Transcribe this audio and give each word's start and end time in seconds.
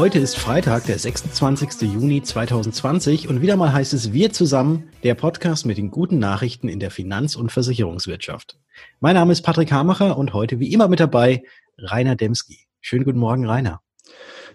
Heute 0.00 0.18
ist 0.18 0.38
Freitag, 0.38 0.86
der 0.86 0.98
26. 0.98 1.82
Juni 1.82 2.22
2020 2.22 3.28
und 3.28 3.42
wieder 3.42 3.58
mal 3.58 3.74
heißt 3.74 3.92
es 3.92 4.14
Wir 4.14 4.32
zusammen, 4.32 4.88
der 5.02 5.14
Podcast 5.14 5.66
mit 5.66 5.76
den 5.76 5.90
guten 5.90 6.18
Nachrichten 6.18 6.70
in 6.70 6.80
der 6.80 6.90
Finanz- 6.90 7.36
und 7.36 7.52
Versicherungswirtschaft. 7.52 8.58
Mein 9.00 9.16
Name 9.16 9.32
ist 9.32 9.42
Patrick 9.42 9.70
Hamacher 9.70 10.16
und 10.16 10.32
heute 10.32 10.58
wie 10.58 10.72
immer 10.72 10.88
mit 10.88 11.00
dabei 11.00 11.42
Rainer 11.76 12.16
Demski. 12.16 12.60
Schönen 12.80 13.04
guten 13.04 13.18
Morgen, 13.18 13.46
Rainer. 13.46 13.82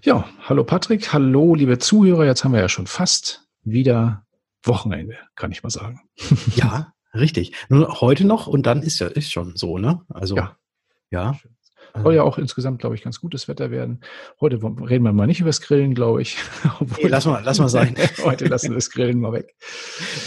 Ja, 0.02 0.28
hallo 0.42 0.64
Patrick, 0.64 1.14
hallo 1.14 1.54
liebe 1.54 1.78
Zuhörer. 1.78 2.26
Jetzt 2.26 2.44
haben 2.44 2.54
wir 2.54 2.62
ja 2.62 2.68
schon 2.68 2.88
fast 2.88 3.48
wieder 3.64 4.26
Wochenende, 4.64 5.16
kann 5.36 5.52
ich 5.52 5.62
mal 5.62 5.70
sagen. 5.70 6.02
Ja, 6.56 6.96
richtig. 7.14 7.54
Nur 7.70 8.02
heute 8.02 8.26
noch 8.26 8.48
und 8.48 8.66
dann 8.66 8.82
ist 8.82 8.98
ja 8.98 9.06
ist 9.10 9.32
schon 9.32 9.56
so, 9.56 9.78
ne? 9.78 10.02
Also 10.10 10.38
ja. 10.38 10.58
ja. 11.12 11.40
Soll 12.04 12.16
ja 12.16 12.24
auch 12.24 12.38
insgesamt, 12.38 12.80
glaube 12.80 12.96
ich, 12.96 13.04
ganz 13.04 13.22
gutes 13.22 13.48
Wetter 13.48 13.72
werden. 13.72 14.02
Heute 14.42 14.62
reden 14.62 15.04
wir 15.04 15.14
mal 15.14 15.28
nicht 15.28 15.40
über 15.40 15.50
das 15.50 15.62
Grillen, 15.62 15.96
glaube 15.96 16.22
ich. 16.22 16.38
nee, 16.80 17.08
lass 17.08 17.26
mal, 17.26 17.42
lass 17.44 17.60
mal 17.60 17.70
sein. 17.70 17.96
heute 18.24 18.46
lassen 18.46 18.70
wir 18.70 18.76
das 18.76 18.90
Grillen 18.90 19.20
mal 19.20 19.34
weg. 19.34 19.56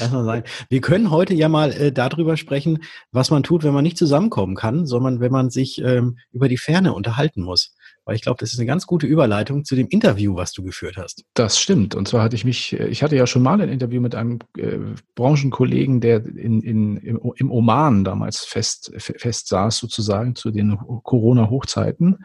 Lass 0.00 0.10
mal 0.10 0.24
sein. 0.24 0.44
Wir 0.68 0.80
können 0.80 1.10
heute 1.10 1.34
ja 1.34 1.48
mal 1.48 1.72
äh, 1.72 1.92
darüber 1.92 2.36
sprechen, 2.36 2.82
was 3.12 3.30
man 3.30 3.42
tut, 3.42 3.64
wenn 3.64 3.74
man 3.74 3.84
nicht 3.84 3.98
zusammenkommen 3.98 4.56
kann, 4.56 4.86
sondern 4.86 5.20
wenn 5.20 5.32
man 5.32 5.50
sich 5.50 5.82
ähm, 5.82 6.18
über 6.32 6.48
die 6.48 6.58
Ferne 6.58 6.94
unterhalten 6.94 7.42
muss 7.42 7.74
weil 8.08 8.16
ich 8.16 8.22
glaube, 8.22 8.38
das 8.40 8.54
ist 8.54 8.58
eine 8.58 8.64
ganz 8.64 8.86
gute 8.86 9.06
Überleitung 9.06 9.66
zu 9.66 9.76
dem 9.76 9.86
Interview, 9.88 10.34
was 10.34 10.52
du 10.52 10.62
geführt 10.62 10.96
hast. 10.96 11.26
Das 11.34 11.58
stimmt. 11.58 11.94
Und 11.94 12.08
zwar 12.08 12.22
hatte 12.22 12.36
ich 12.36 12.44
mich, 12.46 12.72
äh, 12.72 12.86
ich 12.88 13.02
hatte 13.02 13.16
ja 13.16 13.26
schon 13.26 13.42
mal 13.42 13.60
ein 13.60 13.68
Interview 13.68 14.00
mit 14.00 14.14
einem 14.14 14.38
äh, 14.56 14.78
Branchenkollegen, 15.14 16.00
der 16.00 16.24
in, 16.24 16.62
in, 16.62 16.96
im, 16.96 17.20
im 17.36 17.50
Oman 17.50 18.04
damals 18.04 18.46
fest, 18.46 18.90
fest 18.96 19.48
saß, 19.48 19.76
sozusagen 19.76 20.34
zu 20.34 20.50
den 20.50 20.78
Corona-Hochzeiten. 20.78 22.16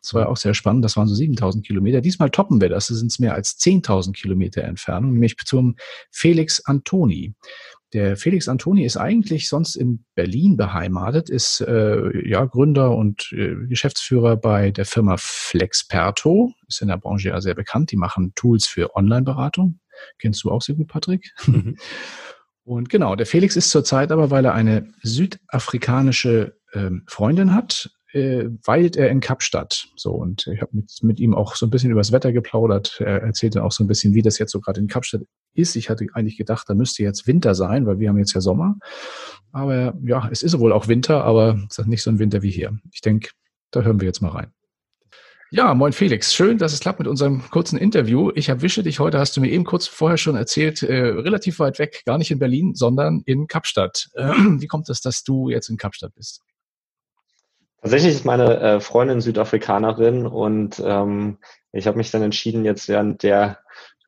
Das 0.00 0.14
war 0.14 0.22
ja 0.22 0.28
auch 0.28 0.36
sehr 0.36 0.54
spannend. 0.54 0.84
Das 0.84 0.96
waren 0.96 1.08
so 1.08 1.14
7000 1.16 1.66
Kilometer. 1.66 2.00
Diesmal 2.00 2.30
toppen 2.30 2.60
wir 2.60 2.68
das. 2.68 2.86
Das 2.86 2.98
sind 2.98 3.18
mehr 3.18 3.34
als 3.34 3.58
10.000 3.58 4.12
Kilometer 4.12 4.62
Entfernung, 4.62 5.14
nämlich 5.14 5.36
zum 5.44 5.74
Felix 6.12 6.64
Antoni. 6.66 7.34
Der 7.92 8.16
Felix 8.16 8.48
Antoni 8.48 8.84
ist 8.84 8.96
eigentlich 8.96 9.48
sonst 9.48 9.76
in 9.76 10.04
Berlin 10.14 10.56
beheimatet, 10.56 11.28
ist 11.28 11.60
äh, 11.60 12.26
ja 12.26 12.44
Gründer 12.46 12.96
und 12.96 13.30
äh, 13.32 13.54
Geschäftsführer 13.68 14.36
bei 14.36 14.70
der 14.70 14.86
Firma 14.86 15.16
Flexperto, 15.18 16.52
ist 16.68 16.80
in 16.80 16.88
der 16.88 16.96
Branche 16.96 17.28
ja 17.28 17.40
sehr 17.40 17.54
bekannt. 17.54 17.90
Die 17.90 17.96
machen 17.96 18.32
Tools 18.34 18.66
für 18.66 18.96
Online-Beratung. 18.96 19.80
Kennst 20.18 20.42
du 20.42 20.50
auch 20.50 20.62
sehr 20.62 20.74
gut, 20.74 20.88
Patrick? 20.88 21.32
Mhm. 21.46 21.76
Und 22.64 22.88
genau, 22.88 23.16
der 23.16 23.26
Felix 23.26 23.56
ist 23.56 23.70
zurzeit 23.70 24.12
aber, 24.12 24.30
weil 24.30 24.44
er 24.44 24.54
eine 24.54 24.88
südafrikanische 25.02 26.56
ähm, 26.72 27.02
Freundin 27.08 27.54
hat, 27.54 27.90
äh, 28.12 28.48
weilt 28.64 28.96
er 28.96 29.10
in 29.10 29.20
Kapstadt. 29.20 29.88
So, 29.96 30.12
und 30.12 30.46
ich 30.46 30.60
habe 30.60 30.70
mit, 30.74 30.90
mit 31.02 31.20
ihm 31.20 31.34
auch 31.34 31.56
so 31.56 31.66
ein 31.66 31.70
bisschen 31.70 31.90
über 31.90 32.00
das 32.00 32.12
Wetter 32.12 32.32
geplaudert. 32.32 33.00
Er 33.00 33.22
erzählte 33.22 33.64
auch 33.64 33.72
so 33.72 33.84
ein 33.84 33.86
bisschen, 33.86 34.14
wie 34.14 34.22
das 34.22 34.38
jetzt 34.38 34.52
so 34.52 34.60
gerade 34.60 34.80
in 34.80 34.88
Kapstadt 34.88 35.22
ist. 35.54 35.76
Ich 35.76 35.90
hatte 35.90 36.06
eigentlich 36.14 36.36
gedacht, 36.36 36.68
da 36.68 36.74
müsste 36.74 37.02
jetzt 37.02 37.26
Winter 37.26 37.54
sein, 37.54 37.86
weil 37.86 37.98
wir 37.98 38.08
haben 38.08 38.18
jetzt 38.18 38.34
ja 38.34 38.40
Sommer. 38.40 38.76
Aber 39.52 39.94
ja, 40.04 40.28
es 40.30 40.42
ist 40.42 40.58
wohl 40.58 40.72
auch 40.72 40.88
Winter, 40.88 41.24
aber 41.24 41.58
es 41.70 41.78
ist 41.78 41.86
nicht 41.86 42.02
so 42.02 42.10
ein 42.10 42.18
Winter 42.18 42.42
wie 42.42 42.50
hier. 42.50 42.78
Ich 42.92 43.00
denke, 43.00 43.30
da 43.70 43.82
hören 43.82 44.00
wir 44.00 44.06
jetzt 44.06 44.20
mal 44.20 44.30
rein. 44.30 44.52
Ja, 45.54 45.74
moin 45.74 45.92
Felix. 45.92 46.34
Schön, 46.34 46.56
dass 46.56 46.72
es 46.72 46.80
klappt 46.80 46.98
mit 46.98 47.06
unserem 47.06 47.42
kurzen 47.50 47.76
Interview. 47.78 48.32
Ich 48.34 48.48
erwische 48.48 48.82
dich 48.82 49.00
heute, 49.00 49.18
hast 49.18 49.36
du 49.36 49.42
mir 49.42 49.50
eben 49.50 49.64
kurz 49.64 49.86
vorher 49.86 50.16
schon 50.16 50.34
erzählt, 50.34 50.82
äh, 50.82 50.94
relativ 50.94 51.58
weit 51.58 51.78
weg, 51.78 52.04
gar 52.06 52.16
nicht 52.16 52.30
in 52.30 52.38
Berlin, 52.38 52.74
sondern 52.74 53.20
in 53.26 53.46
Kapstadt. 53.48 54.08
Äh, 54.14 54.32
wie 54.60 54.66
kommt 54.66 54.88
es, 54.88 55.02
dass 55.02 55.24
du 55.24 55.50
jetzt 55.50 55.68
in 55.68 55.76
Kapstadt 55.76 56.14
bist? 56.14 56.40
Tatsächlich 57.82 58.14
ist 58.14 58.24
meine 58.24 58.60
äh, 58.60 58.80
Freundin 58.80 59.20
Südafrikanerin 59.20 60.24
und 60.24 60.80
ähm, 60.84 61.38
ich 61.72 61.88
habe 61.88 61.98
mich 61.98 62.12
dann 62.12 62.22
entschieden, 62.22 62.64
jetzt 62.64 62.88
während 62.88 63.24
der 63.24 63.58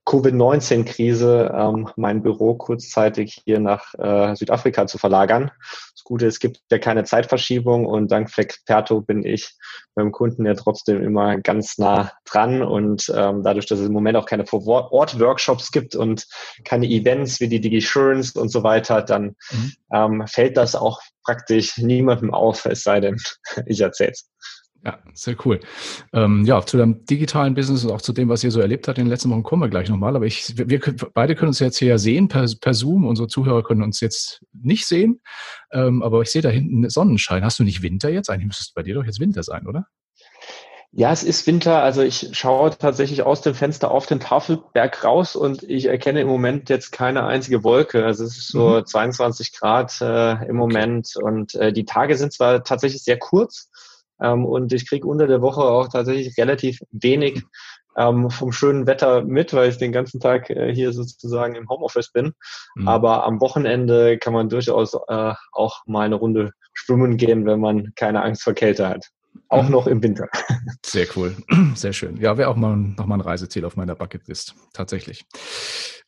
Covid-19-Krise 0.05 1.53
ähm, 1.53 1.89
mein 1.97 2.23
Büro 2.23 2.55
kurzzeitig 2.55 3.43
hier 3.45 3.59
nach 3.59 3.95
äh, 3.95 4.37
Südafrika 4.37 4.87
zu 4.87 4.99
verlagern. 4.99 5.51
Gute, 6.05 6.27
es 6.27 6.39
gibt 6.39 6.61
ja 6.71 6.79
keine 6.79 7.05
Zeitverschiebung 7.05 7.87
und 7.87 8.13
dank 8.13 8.31
Flexperto 8.31 9.01
bin 9.01 9.25
ich 9.25 9.55
beim 9.95 10.13
Kunden 10.13 10.45
ja 10.45 10.55
trotzdem 10.55 11.03
immer 11.03 11.39
ganz 11.39 11.79
nah 11.79 12.13
dran 12.27 12.63
und 12.63 13.11
ähm, 13.17 13.43
dadurch, 13.43 13.65
dass 13.67 13.79
es 13.79 13.87
im 13.87 13.93
Moment 13.93 14.19
auch 14.19 14.27
keine 14.27 14.47
Vor-Ort-Workshops 14.47 15.73
gibt 15.73 15.97
und 15.97 16.27
keine 16.65 16.87
Events 16.87 17.41
wie 17.41 17.49
die 17.49 17.61
DigiSurance 17.61 18.39
und 18.39 18.51
so 18.51 18.63
weiter, 18.63 19.01
dann 19.01 19.35
mhm. 19.51 19.73
ähm, 19.93 20.25
fällt 20.27 20.59
das 20.59 20.75
auch 20.75 21.01
praktisch 21.25 21.79
niemandem 21.79 22.35
auf, 22.35 22.67
es 22.67 22.83
sei 22.83 23.01
denn, 23.01 23.17
ich 23.67 23.81
erzähl's. 23.81 24.29
Ja, 24.85 24.99
sehr 25.15 25.35
cool. 25.47 25.61
Ähm, 26.13 26.45
ja, 26.45 26.61
zu 26.65 26.77
deinem 26.77 27.07
digitalen 27.07 27.55
Business 27.55 27.85
und 27.85 27.91
auch 27.91 28.03
zu 28.03 28.13
dem, 28.13 28.29
was 28.29 28.45
ihr 28.45 28.51
so 28.51 28.61
erlebt 28.61 28.87
habt 28.87 28.99
in 28.99 29.07
den 29.07 29.11
letzten 29.11 29.31
Wochen, 29.31 29.43
kommen 29.43 29.63
wir 29.63 29.71
gleich 29.71 29.89
nochmal. 29.89 30.15
Aber 30.15 30.27
ich, 30.27 30.59
wir, 30.59 30.69
wir 30.69 30.81
beide 31.15 31.35
können 31.35 31.49
uns 31.49 31.59
jetzt 31.59 31.79
hier 31.79 31.89
ja 31.89 31.99
sehen 31.99 32.29
per, 32.29 32.47
per 32.61 32.75
Zoom. 32.75 33.07
Unsere 33.07 33.27
Zuhörer 33.27 33.63
können 33.63 33.83
uns 33.83 34.01
jetzt 34.01 34.45
nicht 34.53 34.87
sehen. 34.87 35.23
Ähm, 35.73 36.03
aber 36.03 36.21
ich 36.21 36.31
sehe 36.31 36.43
da 36.43 36.51
hinten 36.51 36.89
Sonnenschein. 36.91 37.45
Hast 37.45 37.59
du 37.59 37.65
nicht 37.65 37.83
Winter 37.83 38.11
jetzt? 38.11 38.29
Eigentlich 38.29 38.47
müsste 38.47 38.63
es 38.63 38.73
bei 38.73 38.83
dir 38.83 38.95
doch 38.95 39.05
jetzt 39.05 39.21
Winter 39.21 39.43
sein, 39.43 39.67
oder? 39.67 39.87
Ja, 40.97 41.11
es 41.11 41.25
ist 41.25 41.47
Winter. 41.47 41.83
Also 41.83 42.03
ich 42.03 42.29
schaue 42.33 42.71
tatsächlich 42.71 43.23
aus 43.23 43.41
dem 43.41 43.55
Fenster 43.55 43.91
auf 43.91 44.05
den 44.05 44.21
Tafelberg 44.21 45.03
raus 45.03 45.35
und 45.35 45.63
ich 45.63 45.87
erkenne 45.87 46.21
im 46.21 46.29
Moment 46.29 46.69
jetzt 46.69 46.93
keine 46.93 47.25
einzige 47.25 47.65
Wolke. 47.65 48.05
Also 48.05 48.25
es 48.25 48.37
ist 48.37 48.49
so 48.49 48.81
mhm. 48.81 48.87
22 48.87 49.59
Grad 49.59 49.99
äh, 50.03 50.47
im 50.47 50.57
Moment 50.57 51.17
und 51.17 51.55
äh, 51.55 51.73
die 51.73 51.87
Tage 51.87 52.17
sind 52.17 52.35
zwar 52.35 52.63
tatsächlich 52.63 53.03
sehr 53.03 53.19
kurz, 53.19 53.71
ähm, 54.21 54.45
und 54.45 54.73
ich 54.73 54.89
kriege 54.89 55.07
unter 55.07 55.27
der 55.27 55.43
Woche 55.43 55.63
auch 55.63 55.89
tatsächlich 55.89 56.37
relativ 56.39 56.81
wenig 56.93 57.43
ähm, 57.97 58.31
vom 58.31 58.53
schönen 58.53 58.87
Wetter 58.87 59.25
mit, 59.25 59.53
weil 59.55 59.69
ich 59.71 59.79
den 59.79 59.93
ganzen 59.93 60.21
Tag 60.21 60.51
äh, 60.51 60.75
hier 60.75 60.93
sozusagen 60.93 61.55
im 61.55 61.69
Homeoffice 61.69 62.11
bin. 62.11 62.33
Mhm. 62.75 62.89
Aber 62.89 63.25
am 63.25 63.41
Wochenende 63.41 64.19
kann 64.19 64.33
man 64.33 64.49
durchaus 64.49 64.95
äh, 64.95 65.35
auch 65.53 65.83
mal 65.87 66.07
eine 66.07 66.17
Runde 66.17 66.53
schwimmen 66.73 67.17
gehen, 67.17 67.47
wenn 67.47 67.61
man 67.61 67.93
keine 67.95 68.23
Angst 68.23 68.43
vor 68.43 68.55
Kälte 68.55 68.89
hat. 68.89 69.07
Auch 69.49 69.65
mhm. 69.65 69.71
noch 69.71 69.87
im 69.87 70.03
Winter. 70.03 70.29
Sehr 70.85 71.07
cool. 71.17 71.37
Sehr 71.75 71.93
schön. 71.93 72.17
Ja, 72.17 72.37
wäre 72.37 72.49
auch 72.49 72.57
mal 72.57 72.77
noch 72.77 73.07
mal 73.07 73.17
ein 73.17 73.21
Reiseziel 73.21 73.65
auf 73.65 73.77
meiner 73.77 73.95
Bucketlist. 73.95 74.55
Tatsächlich. 74.73 75.25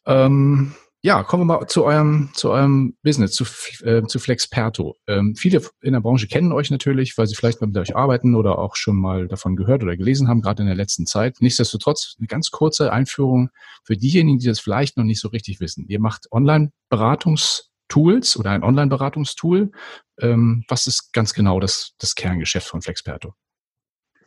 Ähm, 0.06 0.74
ja, 1.06 1.22
kommen 1.22 1.42
wir 1.42 1.58
mal 1.58 1.68
zu 1.68 1.84
eurem, 1.84 2.30
zu 2.34 2.50
eurem 2.50 2.96
Business, 3.04 3.30
zu, 3.30 3.44
äh, 3.84 4.02
zu 4.08 4.18
Flexperto. 4.18 4.96
Ähm, 5.06 5.36
viele 5.36 5.62
in 5.80 5.92
der 5.92 6.00
Branche 6.00 6.26
kennen 6.26 6.50
euch 6.50 6.72
natürlich, 6.72 7.16
weil 7.16 7.28
sie 7.28 7.36
vielleicht 7.36 7.60
mal 7.60 7.68
mit 7.68 7.78
euch 7.78 7.94
arbeiten 7.94 8.34
oder 8.34 8.58
auch 8.58 8.74
schon 8.74 8.96
mal 8.96 9.28
davon 9.28 9.54
gehört 9.54 9.84
oder 9.84 9.96
gelesen 9.96 10.26
haben, 10.26 10.42
gerade 10.42 10.62
in 10.62 10.66
der 10.66 10.74
letzten 10.74 11.06
Zeit. 11.06 11.36
Nichtsdestotrotz 11.38 12.16
eine 12.18 12.26
ganz 12.26 12.50
kurze 12.50 12.92
Einführung 12.92 13.50
für 13.84 13.96
diejenigen, 13.96 14.40
die 14.40 14.48
das 14.48 14.58
vielleicht 14.58 14.96
noch 14.96 15.04
nicht 15.04 15.20
so 15.20 15.28
richtig 15.28 15.60
wissen. 15.60 15.86
Ihr 15.86 16.00
macht 16.00 16.26
Online-Beratungstools 16.32 18.36
oder 18.36 18.50
ein 18.50 18.64
Online-Beratungstool. 18.64 19.70
Ähm, 20.18 20.64
was 20.66 20.88
ist 20.88 21.12
ganz 21.12 21.34
genau 21.34 21.60
das, 21.60 21.92
das 21.98 22.16
Kerngeschäft 22.16 22.66
von 22.66 22.82
Flexperto? 22.82 23.32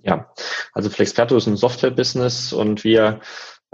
Ja, 0.01 0.31
also 0.71 0.89
Flexperto 0.89 1.35
ist 1.35 1.47
ein 1.47 1.57
Software-Business 1.57 2.53
und 2.53 2.85
wir 2.85 3.19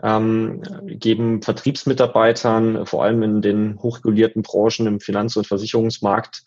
ähm, 0.04 0.62
geben 0.86 1.42
Vertriebsmitarbeitern, 1.42 2.86
vor 2.86 3.04
allem 3.04 3.24
in 3.24 3.42
den 3.42 3.80
hochregulierten 3.82 4.42
Branchen 4.42 4.88
im 4.88 5.00
Finanz- 5.00 5.38
und 5.38 5.48
Versicherungsmarkt, 5.48 6.44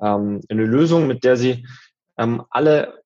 ähm, 0.00 0.40
eine 0.48 0.64
Lösung, 0.64 1.06
mit 1.06 1.24
der 1.24 1.36
sie 1.36 1.66
ähm, 2.16 2.42
alle 2.50 3.02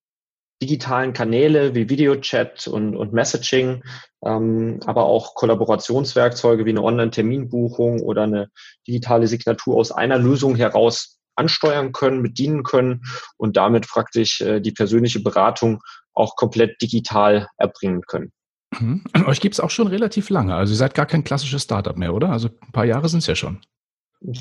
digitalen 0.63 1.13
Kanäle 1.13 1.75
wie 1.75 1.89
Videochat 1.89 2.69
und, 2.69 2.97
und 2.97 3.13
Messaging, 3.13 3.83
ähm, 4.25 4.79
aber 4.87 5.05
auch 5.05 5.35
Kollaborationswerkzeuge 5.35 6.65
wie 6.65 6.71
eine 6.71 6.85
Online-Terminbuchung 6.85 8.01
oder 8.01 8.23
eine 8.23 8.49
digitale 8.87 9.27
Signatur 9.27 9.77
aus 9.77 9.91
einer 9.91 10.19
Lösung 10.19 10.55
heraus 10.55 11.19
ansteuern 11.35 11.93
können, 11.93 12.23
bedienen 12.23 12.63
können 12.63 13.03
und 13.37 13.57
damit 13.57 13.89
praktisch 13.89 14.41
äh, 14.41 14.61
die 14.61 14.73
persönliche 14.73 15.21
Beratung 15.21 15.83
auch 16.15 16.37
komplett 16.37 16.81
digital 16.81 17.49
erbringen 17.57 18.03
können. 18.03 18.33
Mhm. 18.79 19.03
Euch 19.27 19.41
gibt 19.41 19.55
es 19.55 19.61
auch 19.61 19.71
schon 19.71 19.87
relativ 19.87 20.31
lange. 20.31 20.55
Also 20.55 20.73
ihr 20.73 20.79
seid 20.79 20.95
gar 20.95 21.07
kein 21.07 21.25
klassisches 21.25 21.63
Startup 21.63 21.97
mehr, 21.97 22.15
oder? 22.15 22.31
Also 22.31 22.49
ein 22.49 22.73
paar 22.73 22.85
Jahre 22.85 23.09
sind 23.09 23.21
es 23.21 23.27
ja 23.27 23.35
schon. 23.35 23.61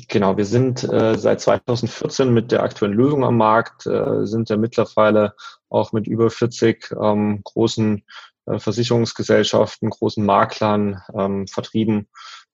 Genau, 0.08 0.36
wir 0.36 0.44
sind 0.44 0.84
äh, 0.84 1.18
seit 1.18 1.40
2014 1.40 2.32
mit 2.32 2.52
der 2.52 2.62
aktuellen 2.62 2.94
Lösung 2.94 3.24
am 3.24 3.36
Markt, 3.36 3.84
äh, 3.86 4.24
sind 4.26 4.48
ja 4.48 4.56
mittlerweile 4.56 5.34
auch 5.70 5.92
mit 5.92 6.06
über 6.06 6.30
40 6.30 6.94
ähm, 7.02 7.40
großen 7.42 8.04
äh, 8.46 8.58
Versicherungsgesellschaften, 8.60 9.90
großen 9.90 10.24
Maklern 10.24 11.02
ähm, 11.16 11.48
vertrieben 11.48 12.08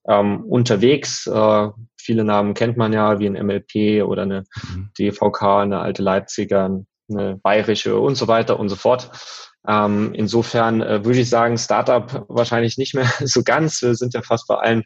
ähm, 0.08 0.42
unterwegs. 0.44 1.26
Äh, 1.26 1.68
viele 2.00 2.24
Namen 2.24 2.54
kennt 2.54 2.78
man 2.78 2.94
ja, 2.94 3.18
wie 3.18 3.26
ein 3.26 3.46
MLP 3.46 4.02
oder 4.04 4.22
eine 4.22 4.44
mhm. 4.72 4.90
DVK, 4.98 5.42
eine 5.42 5.80
alte 5.80 6.02
Leipziger, 6.02 6.82
eine 7.10 7.36
bayerische 7.36 7.98
und 7.98 8.14
so 8.14 8.26
weiter 8.26 8.58
und 8.58 8.70
so 8.70 8.76
fort. 8.76 9.10
Ähm, 9.66 10.12
insofern 10.14 10.80
äh, 10.82 11.04
würde 11.04 11.20
ich 11.20 11.28
sagen, 11.28 11.58
Startup 11.58 12.24
wahrscheinlich 12.28 12.78
nicht 12.78 12.94
mehr 12.94 13.10
so 13.24 13.42
ganz. 13.42 13.82
Wir 13.82 13.94
sind 13.94 14.14
ja 14.14 14.22
fast 14.22 14.46
bei 14.48 14.56
allen 14.56 14.84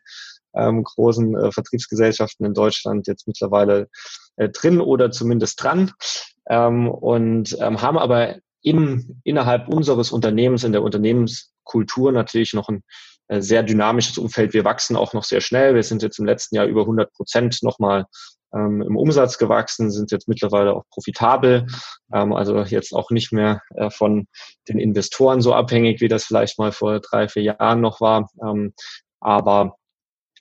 ähm, 0.54 0.84
großen 0.84 1.36
äh, 1.36 1.52
Vertriebsgesellschaften 1.52 2.46
in 2.46 2.54
Deutschland 2.54 3.06
jetzt 3.06 3.26
mittlerweile 3.26 3.88
äh, 4.36 4.48
drin 4.48 4.80
oder 4.80 5.10
zumindest 5.10 5.62
dran 5.62 5.92
ähm, 6.48 6.88
und 6.88 7.56
ähm, 7.60 7.80
haben 7.80 7.98
aber 7.98 8.36
im, 8.62 9.20
innerhalb 9.24 9.68
unseres 9.68 10.12
Unternehmens, 10.12 10.64
in 10.64 10.72
der 10.72 10.82
Unternehmens 10.82 11.52
Kultur 11.64 12.12
natürlich 12.12 12.52
noch 12.52 12.68
ein 12.68 12.82
äh, 13.28 13.40
sehr 13.40 13.62
dynamisches 13.62 14.18
Umfeld. 14.18 14.52
Wir 14.52 14.64
wachsen 14.64 14.96
auch 14.96 15.14
noch 15.14 15.24
sehr 15.24 15.40
schnell. 15.40 15.74
Wir 15.74 15.82
sind 15.82 16.02
jetzt 16.02 16.18
im 16.18 16.26
letzten 16.26 16.56
Jahr 16.56 16.66
über 16.66 16.82
100 16.82 17.12
Prozent 17.12 17.62
nochmal 17.62 18.06
ähm, 18.54 18.82
im 18.82 18.96
Umsatz 18.96 19.38
gewachsen, 19.38 19.90
sind 19.90 20.10
jetzt 20.10 20.28
mittlerweile 20.28 20.74
auch 20.74 20.84
profitabel. 20.90 21.66
Ähm, 22.12 22.32
also 22.32 22.60
jetzt 22.62 22.92
auch 22.92 23.10
nicht 23.10 23.32
mehr 23.32 23.62
äh, 23.74 23.90
von 23.90 24.26
den 24.68 24.78
Investoren 24.78 25.40
so 25.40 25.54
abhängig, 25.54 26.00
wie 26.00 26.08
das 26.08 26.24
vielleicht 26.24 26.58
mal 26.58 26.72
vor 26.72 27.00
drei, 27.00 27.28
vier 27.28 27.42
Jahren 27.42 27.80
noch 27.80 28.00
war. 28.00 28.30
Ähm, 28.42 28.74
aber 29.20 29.76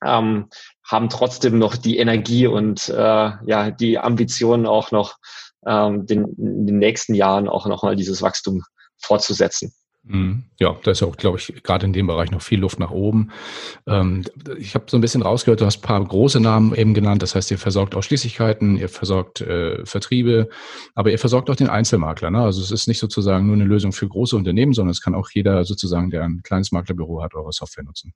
ähm, 0.04 0.50
haben 0.84 1.10
trotzdem 1.10 1.60
noch 1.60 1.76
die 1.76 1.98
Energie 1.98 2.48
und 2.48 2.90
äh, 2.90 3.32
ja 3.46 3.72
die 3.72 4.00
Ambitionen 4.00 4.66
auch 4.66 4.92
noch 4.92 5.18
ähm, 5.66 6.06
den, 6.06 6.26
in 6.38 6.66
den 6.66 6.80
nächsten 6.80 7.14
Jahren 7.14 7.48
auch 7.48 7.68
nochmal 7.68 7.96
dieses 7.96 8.22
Wachstum 8.22 8.64
fortzusetzen. 8.98 9.74
Mhm. 10.04 10.46
Ja, 10.60 10.76
da 10.84 10.92
ist 10.92 11.04
auch, 11.04 11.16
glaube 11.16 11.38
ich, 11.38 11.62
gerade 11.64 11.86
in 11.86 11.94
dem 11.94 12.08
Bereich 12.08 12.32
noch 12.32 12.42
viel 12.42 12.60
Luft 12.60 12.80
nach 12.80 12.90
oben. 12.90 13.32
Ähm, 13.88 14.24
ich 14.58 14.74
habe 14.74 14.86
so 14.90 14.98
ein 14.98 15.02
bisschen 15.02 15.22
rausgehört, 15.22 15.62
du 15.62 15.66
hast 15.66 15.78
ein 15.78 15.88
paar 15.88 16.04
große 16.04 16.40
Namen 16.40 16.74
eben 16.74 16.94
genannt. 16.94 17.22
Das 17.22 17.36
heißt, 17.36 17.52
ihr 17.52 17.60
versorgt 17.60 17.94
Ausschließlichkeiten, 17.94 18.78
ihr 18.78 18.90
versorgt 18.90 19.42
äh, 19.42 19.86
Vertriebe, 19.86 20.50
aber 20.96 21.12
ihr 21.12 21.20
versorgt 21.20 21.50
auch 21.52 21.56
den 21.56 21.70
Einzelmakler. 21.70 22.32
Ne? 22.32 22.42
Also 22.42 22.62
es 22.62 22.72
ist 22.72 22.88
nicht 22.88 23.00
sozusagen 23.00 23.46
nur 23.46 23.56
eine 23.56 23.66
Lösung 23.66 23.92
für 23.92 24.08
große 24.08 24.36
Unternehmen, 24.36 24.74
sondern 24.74 24.92
es 24.92 25.02
kann 25.02 25.14
auch 25.14 25.30
jeder 25.32 25.66
sozusagen, 25.66 26.10
der 26.10 26.24
ein 26.24 26.42
kleines 26.44 26.72
Maklerbüro 26.72 27.22
hat, 27.22 27.36
eure 27.36 27.52
Software 27.52 27.84
nutzen. 27.84 28.14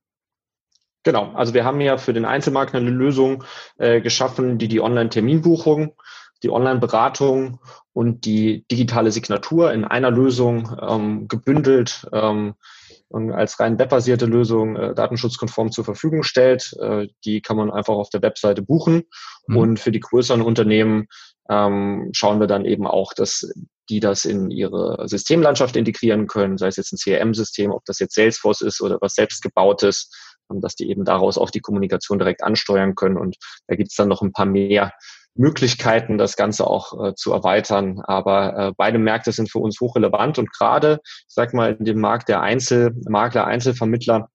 Genau, 1.03 1.31
also 1.33 1.53
wir 1.53 1.65
haben 1.65 1.81
ja 1.81 1.97
für 1.97 2.13
den 2.13 2.25
Einzelmakler 2.25 2.79
eine 2.79 2.89
Lösung 2.89 3.43
äh, 3.77 4.01
geschaffen, 4.01 4.57
die 4.57 4.67
die 4.67 4.81
Online-Terminbuchung 4.81 5.93
die 6.45 6.51
Online-Beratung 6.51 7.59
und 7.91 8.25
die 8.25 8.65
digitale 8.71 9.11
Signatur 9.11 9.73
in 9.73 9.83
einer 9.83 10.11
Lösung 10.11 10.77
ähm, 10.79 11.27
gebündelt 11.27 12.07
ähm, 12.13 12.53
und 13.07 13.31
als 13.31 13.59
rein 13.59 13.79
webbasierte 13.79 14.27
Lösung 14.27 14.75
äh, 14.75 14.93
datenschutzkonform 14.93 15.71
zur 15.71 15.85
Verfügung 15.85 16.21
stellt. 16.21 16.73
Äh, 16.79 17.07
die 17.25 17.41
kann 17.41 17.57
man 17.57 17.71
einfach 17.71 17.95
auf 17.95 18.09
der 18.09 18.21
Webseite 18.21 18.61
buchen. 18.61 19.03
Mhm. 19.47 19.57
Und 19.57 19.79
für 19.79 19.91
die 19.91 19.99
größeren 19.99 20.43
Unternehmen 20.43 21.07
ähm, 21.49 22.09
schauen 22.13 22.39
wir 22.39 22.47
dann 22.47 22.65
eben 22.65 22.85
auch, 22.85 23.13
dass 23.13 23.51
die 23.89 23.99
das 23.99 24.25
in 24.25 24.51
ihre 24.51 25.07
Systemlandschaft 25.07 25.75
integrieren 25.75 26.27
können, 26.27 26.57
sei 26.57 26.67
es 26.67 26.77
jetzt 26.77 26.91
ein 26.91 26.97
CRM-System, 26.97 27.71
ob 27.71 27.85
das 27.85 27.99
jetzt 27.99 28.15
Salesforce 28.15 28.61
ist 28.61 28.81
oder 28.81 28.97
was 29.01 29.13
selbstgebautes, 29.13 30.11
dass 30.49 30.75
die 30.75 30.89
eben 30.89 31.05
daraus 31.05 31.37
auch 31.37 31.49
die 31.49 31.59
Kommunikation 31.59 32.19
direkt 32.19 32.43
ansteuern 32.43 32.93
können. 32.95 33.17
Und 33.17 33.37
da 33.67 33.75
gibt 33.75 33.89
es 33.91 33.95
dann 33.95 34.09
noch 34.09 34.21
ein 34.21 34.31
paar 34.31 34.45
mehr 34.45 34.91
Möglichkeiten, 35.35 36.17
das 36.17 36.35
Ganze 36.35 36.65
auch 36.65 37.07
äh, 37.07 37.15
zu 37.15 37.33
erweitern. 37.33 38.01
Aber 38.01 38.57
äh, 38.57 38.73
beide 38.75 38.97
Märkte 38.97 39.31
sind 39.31 39.51
für 39.51 39.59
uns 39.59 39.79
hochrelevant 39.79 40.39
und 40.39 40.51
gerade, 40.51 40.99
ich 41.03 41.33
sag 41.33 41.53
mal, 41.53 41.75
in 41.77 41.85
dem 41.85 41.99
Markt 41.99 42.29
der 42.29 42.41
Einzelmakler, 42.41 43.45
Einzelvermittler 43.45 44.29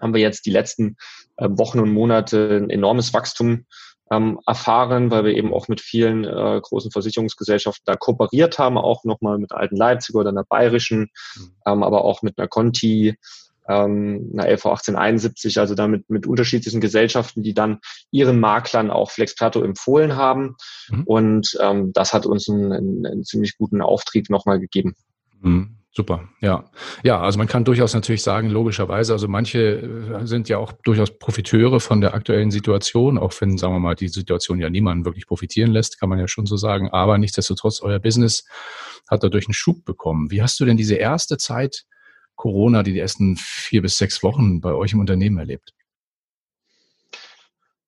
haben 0.00 0.14
wir 0.14 0.20
jetzt 0.20 0.46
die 0.46 0.50
letzten 0.50 0.96
äh, 1.36 1.48
Wochen 1.50 1.80
und 1.80 1.92
Monate 1.92 2.60
ein 2.62 2.70
enormes 2.70 3.14
Wachstum 3.14 3.66
ähm, 4.10 4.40
erfahren, 4.46 5.10
weil 5.10 5.24
wir 5.24 5.34
eben 5.34 5.54
auch 5.54 5.68
mit 5.68 5.80
vielen 5.80 6.24
äh, 6.24 6.60
großen 6.62 6.90
Versicherungsgesellschaften 6.90 7.84
da 7.86 7.96
kooperiert 7.96 8.58
haben, 8.58 8.76
auch 8.76 9.04
nochmal 9.04 9.38
mit 9.38 9.52
Alten 9.52 9.76
Leipzig 9.76 10.14
oder 10.14 10.30
einer 10.30 10.44
Bayerischen, 10.44 11.10
mhm. 11.36 11.54
ähm, 11.66 11.82
aber 11.82 12.04
auch 12.04 12.22
mit 12.22 12.38
einer 12.38 12.48
Conti, 12.48 13.16
ähm, 13.68 14.30
einer 14.32 14.48
LV 14.48 14.66
1871, 14.66 15.58
also 15.58 15.74
damit 15.74 16.10
mit 16.10 16.26
unterschiedlichen 16.26 16.80
Gesellschaften, 16.80 17.42
die 17.42 17.54
dann 17.54 17.78
ihren 18.10 18.40
Maklern 18.40 18.90
auch 18.90 19.10
FlexPlato 19.10 19.62
empfohlen 19.62 20.16
haben. 20.16 20.56
Mhm. 20.88 21.02
Und 21.04 21.58
ähm, 21.60 21.92
das 21.92 22.12
hat 22.12 22.26
uns 22.26 22.48
einen, 22.48 22.72
einen, 22.72 23.06
einen 23.06 23.24
ziemlich 23.24 23.56
guten 23.56 23.80
Auftrieb 23.80 24.30
nochmal 24.30 24.58
gegeben. 24.58 24.94
Mhm. 25.40 25.76
Super, 25.94 26.30
ja. 26.40 26.64
Ja, 27.02 27.20
also 27.20 27.36
man 27.36 27.48
kann 27.48 27.66
durchaus 27.66 27.92
natürlich 27.92 28.22
sagen, 28.22 28.48
logischerweise, 28.48 29.12
also 29.12 29.28
manche 29.28 29.58
äh, 30.22 30.26
sind 30.26 30.48
ja 30.48 30.56
auch 30.56 30.72
durchaus 30.72 31.18
Profiteure 31.18 31.80
von 31.80 32.00
der 32.00 32.14
aktuellen 32.14 32.50
Situation, 32.50 33.18
auch 33.18 33.38
wenn, 33.42 33.58
sagen 33.58 33.74
wir 33.74 33.78
mal, 33.78 33.94
die 33.94 34.08
Situation 34.08 34.58
ja 34.58 34.70
niemanden 34.70 35.04
wirklich 35.04 35.26
profitieren 35.26 35.70
lässt, 35.70 36.00
kann 36.00 36.08
man 36.08 36.18
ja 36.18 36.28
schon 36.28 36.46
so 36.46 36.56
sagen. 36.56 36.88
Aber 36.88 37.18
nichtsdestotrotz, 37.18 37.82
euer 37.82 37.98
Business 37.98 38.46
hat 39.10 39.22
dadurch 39.22 39.46
einen 39.46 39.52
Schub 39.52 39.84
bekommen. 39.84 40.30
Wie 40.30 40.40
hast 40.40 40.58
du 40.60 40.64
denn 40.64 40.78
diese 40.78 40.94
erste 40.94 41.36
Zeit 41.36 41.84
Corona, 42.36 42.82
die, 42.82 42.98
ersten 42.98 43.36
vier 43.36 43.82
bis 43.82 43.98
sechs 43.98 44.22
Wochen 44.22 44.60
bei 44.60 44.72
euch 44.72 44.92
im 44.92 45.00
Unternehmen 45.00 45.38
erlebt? 45.38 45.74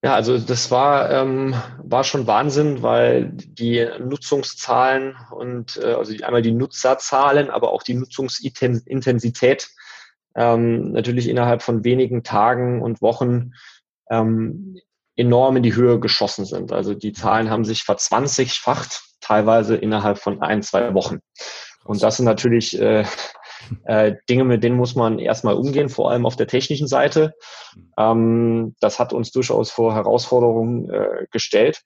Ja, 0.03 0.15
also 0.15 0.39
das 0.39 0.71
war, 0.71 1.11
ähm, 1.11 1.55
war 1.79 2.05
schon 2.05 2.27
Wahnsinn, 2.27 2.83
weil 2.83 3.31
die 3.33 3.89
Nutzungszahlen 3.99 5.17
und 5.31 5.79
äh, 5.79 5.95
also 5.95 6.13
einmal 6.23 6.43
die 6.43 6.53
Nutzerzahlen, 6.53 7.49
aber 7.49 7.73
auch 7.73 7.83
die 7.83 7.95
Nutzungsintensität 7.95 9.71
ähm, 10.37 10.93
natürlich 10.93 11.27
innerhalb 11.29 11.63
von 11.63 11.85
wenigen 11.85 12.23
Tagen 12.23 12.83
und 12.83 13.01
Wochen 13.01 13.53
ähm, 14.11 14.77
enorm 15.17 15.57
in 15.57 15.63
die 15.63 15.75
Höhe 15.75 15.99
geschossen 16.01 16.45
sind. 16.45 16.73
Also 16.73 16.95
die 16.95 17.13
Zahlen 17.13 17.49
haben 17.51 17.65
sich 17.65 17.85
verzwanzigfacht, 17.85 19.03
teilweise 19.21 19.77
innerhalb 19.77 20.19
von 20.19 20.43
ein, 20.43 20.63
zwei 20.63 20.93
Wochen. 20.93 21.21
Und 21.85 22.03
das 22.03 22.17
sind 22.17 22.27
natürlich 22.27 22.79
äh, 22.81 23.05
äh, 23.85 24.15
Dinge, 24.29 24.45
mit 24.45 24.63
denen 24.63 24.77
muss 24.77 24.95
man 24.95 25.19
erstmal 25.19 25.55
umgehen, 25.55 25.89
vor 25.89 26.11
allem 26.11 26.27
auf 26.27 26.37
der 26.37 26.47
technischen 26.47 26.87
Seite. 26.87 27.35
Ähm, 27.99 28.75
das 28.81 28.99
hat 28.99 29.13
uns 29.13 29.31
durchaus 29.31 29.71
vor 29.71 29.95
Herausforderungen 29.95 30.91
äh, 30.91 31.27
gestellt, 31.31 31.83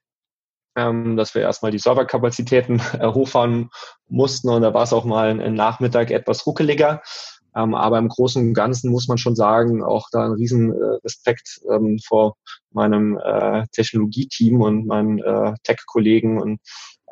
ähm, 0.77 1.17
dass 1.17 1.35
wir 1.35 1.43
erstmal 1.43 1.73
die 1.73 1.79
Serverkapazitäten 1.79 2.81
äh, 2.99 3.07
hochfahren 3.07 3.71
mussten 4.09 4.49
und 4.49 4.63
da 4.63 4.75
war 4.75 4.85
es 4.85 4.93
auch 4.93 5.05
mal 5.05 5.41
ein 5.41 5.55
Nachmittag 5.55 6.11
etwas 6.11 6.47
ruckeliger. 6.47 7.03
Ähm, 7.57 7.75
aber 7.75 7.99
im 7.99 8.09
Großen 8.09 8.47
und 8.47 8.55
Ganzen 8.55 8.91
muss 8.91 9.09
man 9.09 9.19
schon 9.19 9.35
sagen, 9.35 9.83
auch 9.83 10.09
da 10.13 10.25
ein 10.25 10.33
riesen 10.33 10.73
äh, 10.73 10.99
Respekt 11.03 11.61
ähm, 11.71 11.99
vor 12.07 12.37
meinem 12.71 13.19
äh, 13.19 13.67
Technologieteam 13.73 14.61
und 14.61 14.87
meinen 14.87 15.19
äh, 15.19 15.55
Tech-Kollegen 15.65 16.41
und 16.41 16.61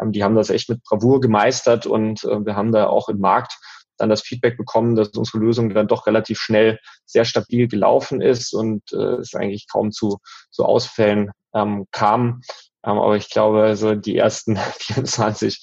ähm, 0.00 0.12
die 0.12 0.22
haben 0.22 0.34
das 0.34 0.50
echt 0.50 0.68
mit 0.68 0.82
Bravour 0.84 1.20
gemeistert 1.20 1.86
und 1.86 2.24
äh, 2.24 2.44
wir 2.44 2.54
haben 2.54 2.72
da 2.72 2.86
auch 2.86 3.08
im 3.08 3.18
Markt 3.18 3.58
dann 3.98 4.08
das 4.08 4.22
Feedback 4.22 4.56
bekommen, 4.56 4.94
dass 4.94 5.08
unsere 5.10 5.38
Lösung 5.38 5.70
dann 5.70 5.88
doch 5.88 6.06
relativ 6.06 6.38
schnell 6.38 6.78
sehr 7.04 7.24
stabil 7.24 7.68
gelaufen 7.68 8.20
ist 8.20 8.52
und 8.52 8.82
äh, 8.92 9.16
es 9.16 9.34
eigentlich 9.34 9.66
kaum 9.70 9.92
zu, 9.92 10.18
zu 10.50 10.64
Ausfällen 10.64 11.30
ähm, 11.54 11.86
kam. 11.90 12.42
Ähm, 12.84 12.98
aber 12.98 13.16
ich 13.16 13.30
glaube, 13.30 13.76
so 13.76 13.94
die 13.94 14.16
ersten 14.16 14.56
24 14.78 15.62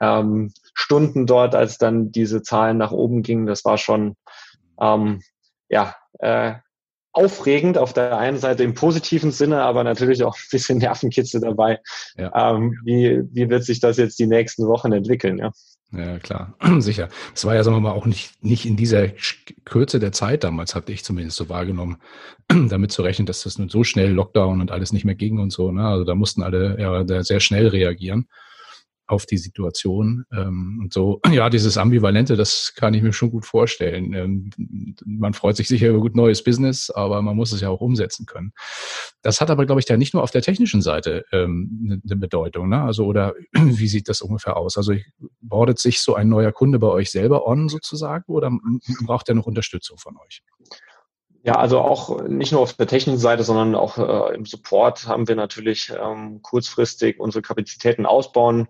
ähm, 0.00 0.52
Stunden 0.74 1.26
dort, 1.26 1.54
als 1.54 1.78
dann 1.78 2.12
diese 2.12 2.42
Zahlen 2.42 2.78
nach 2.78 2.92
oben 2.92 3.22
gingen, 3.22 3.46
das 3.46 3.64
war 3.64 3.78
schon 3.78 4.16
ähm, 4.80 5.20
ja 5.68 5.94
äh, 6.18 6.54
aufregend 7.12 7.76
auf 7.76 7.92
der 7.92 8.16
einen 8.16 8.38
Seite 8.38 8.64
im 8.64 8.74
positiven 8.74 9.32
Sinne, 9.32 9.62
aber 9.62 9.84
natürlich 9.84 10.24
auch 10.24 10.34
ein 10.34 10.48
bisschen 10.50 10.78
Nervenkitzel 10.78 11.40
dabei. 11.40 11.80
Ja. 12.16 12.54
Ähm, 12.54 12.78
wie, 12.84 13.22
wie 13.32 13.50
wird 13.50 13.64
sich 13.64 13.80
das 13.80 13.98
jetzt 13.98 14.18
die 14.18 14.26
nächsten 14.26 14.66
Wochen 14.66 14.92
entwickeln? 14.92 15.38
Ja. 15.38 15.52
Ja, 15.92 16.18
klar, 16.18 16.54
sicher. 16.78 17.08
Es 17.34 17.44
war 17.44 17.54
ja, 17.54 17.62
sagen 17.62 17.76
wir 17.76 17.80
mal, 17.80 17.92
auch 17.92 18.06
nicht, 18.06 18.42
nicht 18.42 18.64
in 18.64 18.76
dieser 18.76 19.08
Kürze 19.64 20.00
der 20.00 20.12
Zeit 20.12 20.42
damals, 20.42 20.74
hatte 20.74 20.92
ich 20.92 21.04
zumindest 21.04 21.36
so 21.36 21.48
wahrgenommen, 21.48 21.98
damit 22.48 22.92
zu 22.92 23.02
rechnen, 23.02 23.26
dass 23.26 23.42
das 23.42 23.58
nun 23.58 23.68
so 23.68 23.84
schnell 23.84 24.10
Lockdown 24.10 24.60
und 24.60 24.70
alles 24.70 24.92
nicht 24.92 25.04
mehr 25.04 25.14
ging 25.14 25.38
und 25.38 25.50
so. 25.50 25.70
Ne? 25.70 25.86
Also 25.86 26.04
da 26.04 26.14
mussten 26.14 26.42
alle 26.42 26.80
ja 26.80 27.22
sehr 27.22 27.40
schnell 27.40 27.68
reagieren 27.68 28.26
auf 29.12 29.26
die 29.26 29.38
Situation. 29.38 30.24
Ähm, 30.32 30.80
und 30.82 30.92
so, 30.92 31.20
ja, 31.30 31.50
dieses 31.50 31.76
Ambivalente, 31.76 32.34
das 32.34 32.72
kann 32.74 32.94
ich 32.94 33.02
mir 33.02 33.12
schon 33.12 33.30
gut 33.30 33.44
vorstellen. 33.44 34.12
Ähm, 34.14 34.50
man 35.04 35.34
freut 35.34 35.56
sich 35.56 35.68
sicher 35.68 35.88
über 35.88 36.00
gut 36.00 36.16
neues 36.16 36.42
Business, 36.42 36.90
aber 36.90 37.20
man 37.22 37.36
muss 37.36 37.52
es 37.52 37.60
ja 37.60 37.68
auch 37.68 37.80
umsetzen 37.80 38.26
können. 38.26 38.52
Das 39.20 39.40
hat 39.40 39.50
aber, 39.50 39.66
glaube 39.66 39.80
ich, 39.80 39.86
da 39.86 39.96
nicht 39.96 40.14
nur 40.14 40.22
auf 40.22 40.30
der 40.30 40.42
technischen 40.42 40.82
Seite 40.82 41.24
ähm, 41.30 42.00
eine 42.04 42.16
Bedeutung. 42.16 42.70
Ne? 42.70 42.82
Also, 42.82 43.04
oder 43.04 43.34
wie 43.52 43.88
sieht 43.88 44.08
das 44.08 44.22
ungefähr 44.22 44.56
aus? 44.56 44.76
Also, 44.76 44.94
bordet 45.40 45.78
sich 45.78 46.00
so 46.00 46.14
ein 46.14 46.28
neuer 46.28 46.52
Kunde 46.52 46.78
bei 46.78 46.88
euch 46.88 47.10
selber 47.10 47.46
on 47.46 47.68
sozusagen 47.68 48.24
oder 48.32 48.50
braucht 49.04 49.28
er 49.28 49.34
noch 49.34 49.46
Unterstützung 49.46 49.98
von 49.98 50.16
euch? 50.16 50.42
Ja, 51.44 51.56
also 51.56 51.80
auch 51.80 52.22
nicht 52.28 52.52
nur 52.52 52.60
auf 52.60 52.74
der 52.74 52.86
technischen 52.86 53.18
Seite, 53.18 53.42
sondern 53.42 53.74
auch 53.74 53.98
äh, 53.98 54.34
im 54.34 54.46
Support 54.46 55.08
haben 55.08 55.26
wir 55.26 55.34
natürlich 55.34 55.92
ähm, 56.00 56.40
kurzfristig 56.40 57.18
unsere 57.18 57.42
Kapazitäten 57.42 58.06
ausbauen 58.06 58.68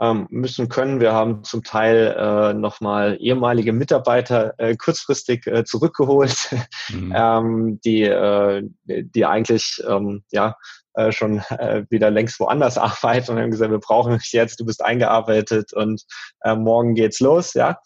ähm, 0.00 0.26
müssen 0.30 0.68
können. 0.68 1.00
Wir 1.00 1.12
haben 1.12 1.44
zum 1.44 1.62
Teil 1.62 2.14
äh, 2.18 2.54
nochmal 2.54 3.16
ehemalige 3.20 3.72
Mitarbeiter 3.72 4.54
äh, 4.58 4.76
kurzfristig 4.76 5.46
äh, 5.46 5.64
zurückgeholt, 5.64 6.54
mhm. 6.90 7.12
ähm, 7.16 7.80
die, 7.84 8.02
äh, 8.02 8.62
die 8.84 9.24
eigentlich 9.24 9.82
ähm, 9.88 10.22
ja 10.30 10.56
äh, 10.96 11.12
schon 11.12 11.42
äh, 11.50 11.84
wieder 11.90 12.10
längst 12.10 12.40
woanders 12.40 12.78
arbeiten 12.78 13.32
und 13.32 13.38
haben 13.38 13.50
gesagt, 13.50 13.70
wir 13.70 13.78
brauchen 13.78 14.18
dich 14.18 14.32
jetzt, 14.32 14.58
du 14.58 14.64
bist 14.64 14.82
eingearbeitet 14.84 15.72
und 15.72 16.02
äh, 16.40 16.56
morgen 16.56 16.94
geht's 16.94 17.20
los. 17.20 17.54
Ja, 17.54 17.78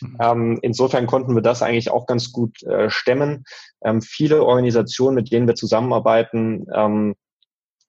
mhm. 0.00 0.16
ähm, 0.20 0.58
insofern 0.62 1.06
konnten 1.06 1.34
wir 1.34 1.42
das 1.42 1.62
eigentlich 1.62 1.90
auch 1.90 2.06
ganz 2.06 2.32
gut 2.32 2.62
äh, 2.64 2.90
stemmen. 2.90 3.44
Ähm, 3.84 4.02
viele 4.02 4.42
Organisationen, 4.42 5.14
mit 5.14 5.30
denen 5.30 5.46
wir 5.46 5.54
zusammenarbeiten, 5.54 6.66
ähm, 6.74 7.14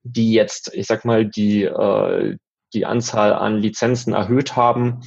die 0.03 0.33
jetzt, 0.33 0.71
ich 0.73 0.87
sag 0.87 1.05
mal, 1.05 1.25
die 1.25 1.63
äh, 1.63 2.37
die 2.73 2.85
Anzahl 2.85 3.33
an 3.33 3.57
Lizenzen 3.57 4.13
erhöht 4.13 4.55
haben. 4.55 5.01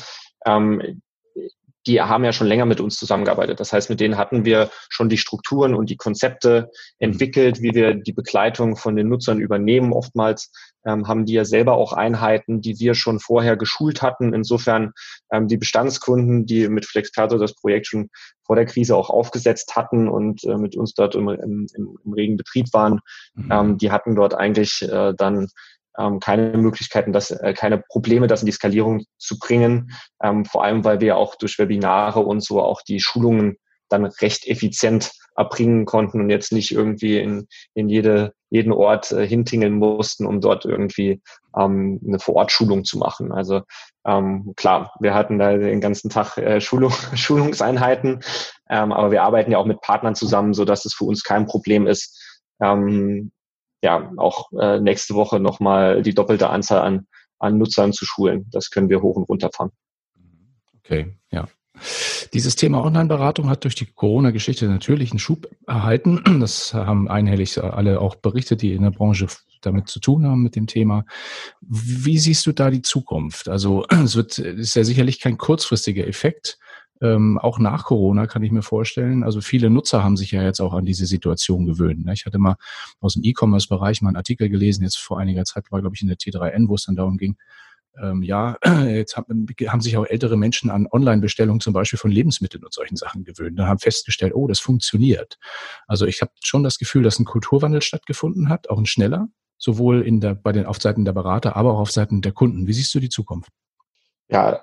Ähm, 0.45 1.03
die 1.87 2.01
haben 2.01 2.25
ja 2.25 2.33
schon 2.33 2.47
länger 2.47 2.67
mit 2.67 2.81
uns 2.81 2.97
zusammengearbeitet. 2.97 3.59
Das 3.59 3.73
heißt, 3.73 3.89
mit 3.89 4.01
denen 4.01 4.19
hatten 4.19 4.45
wir 4.45 4.71
schon 4.91 5.09
die 5.09 5.17
Strukturen 5.17 5.75
und 5.75 5.89
die 5.89 5.97
Konzepte 5.97 6.71
entwickelt, 6.99 7.63
wie 7.63 7.75
wir 7.75 7.95
die 7.95 8.13
Begleitung 8.13 8.77
von 8.77 8.97
den 8.97 9.09
Nutzern 9.09 9.41
übernehmen. 9.41 9.93
Oftmals 9.93 10.53
ähm, 10.85 11.09
haben 11.09 11.25
die 11.25 11.33
ja 11.33 11.45
selber 11.45 11.75
auch 11.75 11.95
Einheiten, 11.95 12.61
die 12.61 12.79
wir 12.79 12.95
schon 12.95 13.19
vorher 13.19 13.57
geschult 13.57 14.03
hatten. 14.03 14.35
Insofern 14.35 14.93
ähm, 15.33 15.49
die 15.49 15.57
Bestandskunden, 15.57 16.45
die 16.45 16.69
mit 16.69 16.85
Flexperto 16.85 17.39
das 17.39 17.55
Projekt 17.55 17.87
schon 17.87 18.11
vor 18.45 18.57
der 18.57 18.67
Krise 18.67 18.95
auch 18.95 19.09
aufgesetzt 19.09 19.75
hatten 19.75 20.09
und 20.09 20.45
äh, 20.45 20.59
mit 20.59 20.77
uns 20.77 20.93
dort 20.93 21.15
im, 21.15 21.29
im, 21.29 21.67
im 21.75 22.13
regen 22.13 22.37
Betrieb 22.37 22.67
waren, 22.73 23.01
mhm. 23.35 23.49
ähm, 23.51 23.79
die 23.79 23.91
hatten 23.91 24.15
dort 24.15 24.35
eigentlich 24.35 24.83
äh, 24.83 25.15
dann 25.17 25.49
ähm, 25.99 26.21
keine 26.21 26.57
Möglichkeiten, 26.57 27.13
das, 27.13 27.31
äh, 27.31 27.55
keine 27.55 27.79
Probleme, 27.79 28.27
das 28.27 28.43
in 28.43 28.47
die 28.47 28.53
Skalierung 28.53 29.05
zu 29.19 29.39
bringen. 29.39 29.93
Ähm, 30.23 30.45
vor 30.45 30.65
allem, 30.65 30.85
weil 30.85 31.01
wir 31.01 31.17
auch 31.17 31.35
durch 31.37 31.59
Webinare 31.59 32.21
und 32.21 32.43
so 32.43 32.63
auch 32.63 32.83
die 32.83 33.01
Schulungen 33.01 33.57
dann 33.89 34.05
recht 34.05 34.47
effizient 34.47 35.13
erbringen 35.37 35.85
konnten 35.85 36.21
und 36.21 36.31
jetzt 36.31 36.53
nicht 36.53 36.71
irgendwie 36.71 37.19
in, 37.19 37.47
in 37.75 37.89
jede, 37.89 38.35
jeden 38.51 38.73
Ort 38.73 39.11
äh, 39.13 39.27
hintingeln 39.27 39.75
mussten, 39.75 40.27
um 40.27 40.41
dort 40.41 40.65
irgendwie 40.65 41.23
ähm, 41.57 42.01
eine 42.07 42.19
Vorortschulung 42.19 42.85
zu 42.85 42.99
machen. 42.99 43.33
Also 43.33 43.63
ähm, 44.05 44.53
klar, 44.57 44.95
wir 45.01 45.15
hatten 45.15 45.39
da 45.39 45.57
den 45.57 45.81
ganzen 45.81 46.11
Tag 46.11 46.37
äh, 46.37 46.61
Schulung, 46.61 46.93
Schulungseinheiten, 47.15 48.21
ähm, 48.69 48.93
aber 48.93 49.11
wir 49.11 49.23
arbeiten 49.23 49.51
ja 49.51 49.59
auch 49.59 49.67
mit 49.67 49.81
Partnern 49.81 50.15
zusammen, 50.15 50.55
so 50.55 50.65
dass 50.65 50.85
es 50.85 50.95
für 50.95 51.05
uns 51.05 51.25
kein 51.25 51.47
Problem 51.47 51.87
ist, 51.87 52.43
ähm, 52.63 53.33
ja 53.83 54.13
auch 54.17 54.51
äh, 54.59 54.81
nächste 54.81 55.15
Woche 55.15 55.41
nochmal 55.41 56.03
die 56.03 56.15
doppelte 56.15 56.51
Anzahl 56.51 56.83
an, 56.83 57.07
an 57.39 57.59
Nutzern 57.59 57.93
zu 57.93 58.05
schulen. 58.05 58.47
Das 58.51 58.71
können 58.71 58.89
wir 58.89 59.03
hoch 59.03 59.17
und 59.17 59.29
runter 59.29 59.51
fahren. 59.55 59.71
Okay, 60.79 61.17
ja. 61.31 61.47
Dieses 62.33 62.57
Thema 62.57 62.85
Online-Beratung 62.85 63.49
hat 63.49 63.65
durch 63.65 63.75
die 63.75 63.87
Corona-Geschichte 63.87 64.67
natürlich 64.67 65.11
einen 65.11 65.19
Schub 65.19 65.49
erhalten. 65.67 66.23
Das 66.41 66.75
haben 66.75 67.09
einhellig 67.09 67.63
alle 67.63 68.01
auch 68.01 68.17
berichtet, 68.17 68.63
die 68.63 68.75
in 68.75 68.83
der 68.83 68.91
Branche 68.91 69.27
damit 69.63 69.89
zu 69.89 70.01
tun 70.01 70.27
haben 70.27 70.43
mit 70.43 70.57
dem 70.57 70.67
Thema. 70.67 71.05
Wie 71.61 72.19
siehst 72.19 72.47
du 72.47 72.53
da 72.53 72.71
die 72.71 72.83
Zukunft? 72.83 73.49
Also 73.49 73.85
es 73.89 74.17
wird, 74.17 74.39
ist 74.39 74.75
ja 74.75 74.85
sicherlich 74.85 75.21
kein 75.21 75.39
kurzfristiger 75.39 76.07
Effekt, 76.07 76.59
ähm, 77.01 77.39
auch 77.39 77.59
nach 77.59 77.85
Corona 77.85 78.27
kann 78.27 78.43
ich 78.43 78.53
mir 78.53 78.63
vorstellen. 78.63 79.23
Also 79.23 79.41
viele 79.41 79.71
Nutzer 79.71 80.05
haben 80.05 80.17
sich 80.17 80.31
ja 80.33 80.43
jetzt 80.43 80.61
auch 80.61 80.75
an 80.75 80.85
diese 80.85 81.07
Situation 81.07 81.67
gewöhnt. 81.67 82.05
Ne? 82.05 82.13
Ich 82.13 82.27
hatte 82.27 82.39
mal 82.39 82.57
aus 83.01 83.15
dem 83.15 83.25
E-Commerce-Bereich 83.25 84.03
mal 84.03 84.11
einen 84.11 84.17
Artikel 84.17 84.49
gelesen, 84.49 84.83
jetzt 84.83 84.99
vor 84.99 85.19
einiger 85.19 85.45
Zeit 85.45 85.71
war, 85.71 85.81
glaube 85.81 85.97
ich, 85.97 86.03
in 86.03 86.09
der 86.09 86.19
T3N, 86.19 86.69
wo 86.69 86.75
es 86.75 86.85
dann 86.85 86.97
darum 86.97 87.17
ging, 87.17 87.37
ähm, 88.01 88.23
ja, 88.23 88.57
jetzt 88.87 89.17
haben, 89.17 89.47
haben, 89.67 89.81
sich 89.81 89.97
auch 89.97 90.07
ältere 90.07 90.37
Menschen 90.37 90.71
an 90.71 90.87
Online-Bestellungen 90.91 91.61
zum 91.61 91.73
Beispiel 91.73 91.99
von 91.99 92.11
Lebensmitteln 92.11 92.65
und 92.65 92.73
solchen 92.73 92.97
Sachen 92.97 93.25
gewöhnt 93.25 93.59
und 93.59 93.67
haben 93.67 93.79
festgestellt, 93.79 94.35
oh, 94.35 94.47
das 94.47 94.61
funktioniert. 94.61 95.39
Also 95.87 96.07
ich 96.07 96.23
habe 96.23 96.33
schon 96.43 96.63
das 96.63 96.79
Gefühl, 96.79 97.03
dass 97.03 97.19
ein 97.19 97.25
Kulturwandel 97.25 97.83
stattgefunden 97.83 98.49
hat, 98.49 98.71
auch 98.71 98.79
ein 98.79 98.87
schneller, 98.87 99.29
sowohl 99.59 100.03
in 100.03 100.21
der, 100.21 100.35
bei 100.35 100.53
den 100.53 100.67
auf 100.67 100.81
Seiten 100.81 101.05
der 101.05 101.13
Berater, 101.13 101.57
aber 101.57 101.75
auch 101.75 101.81
auf 101.81 101.91
Seiten 101.91 102.23
der 102.23 102.33
Kunden. 102.33 102.67
Wie 102.67 102.73
siehst 102.73 102.95
du 102.95 103.01
die 103.01 103.09
Zukunft? 103.09 103.51
Ja, 104.29 104.63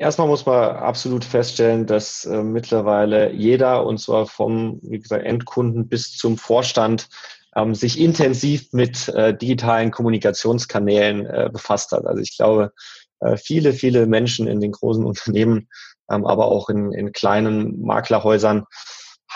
Erstmal 0.00 0.28
muss 0.28 0.46
man 0.46 0.76
absolut 0.76 1.24
feststellen, 1.24 1.86
dass 1.86 2.24
äh, 2.24 2.42
mittlerweile 2.42 3.32
jeder, 3.32 3.84
und 3.84 3.98
zwar 3.98 4.26
vom, 4.26 4.78
wie 4.82 5.00
gesagt, 5.00 5.24
Endkunden 5.24 5.88
bis 5.88 6.16
zum 6.16 6.38
Vorstand, 6.38 7.08
ähm, 7.56 7.74
sich 7.74 7.98
intensiv 7.98 8.72
mit 8.72 9.08
äh, 9.08 9.36
digitalen 9.36 9.90
Kommunikationskanälen 9.90 11.26
äh, 11.26 11.50
befasst 11.52 11.90
hat. 11.90 12.06
Also 12.06 12.22
ich 12.22 12.36
glaube, 12.36 12.72
äh, 13.20 13.36
viele, 13.36 13.72
viele 13.72 14.06
Menschen 14.06 14.46
in 14.46 14.60
den 14.60 14.70
großen 14.70 15.04
Unternehmen, 15.04 15.68
ähm, 16.08 16.24
aber 16.24 16.46
auch 16.46 16.68
in, 16.68 16.92
in 16.92 17.10
kleinen 17.10 17.80
Maklerhäusern 17.82 18.66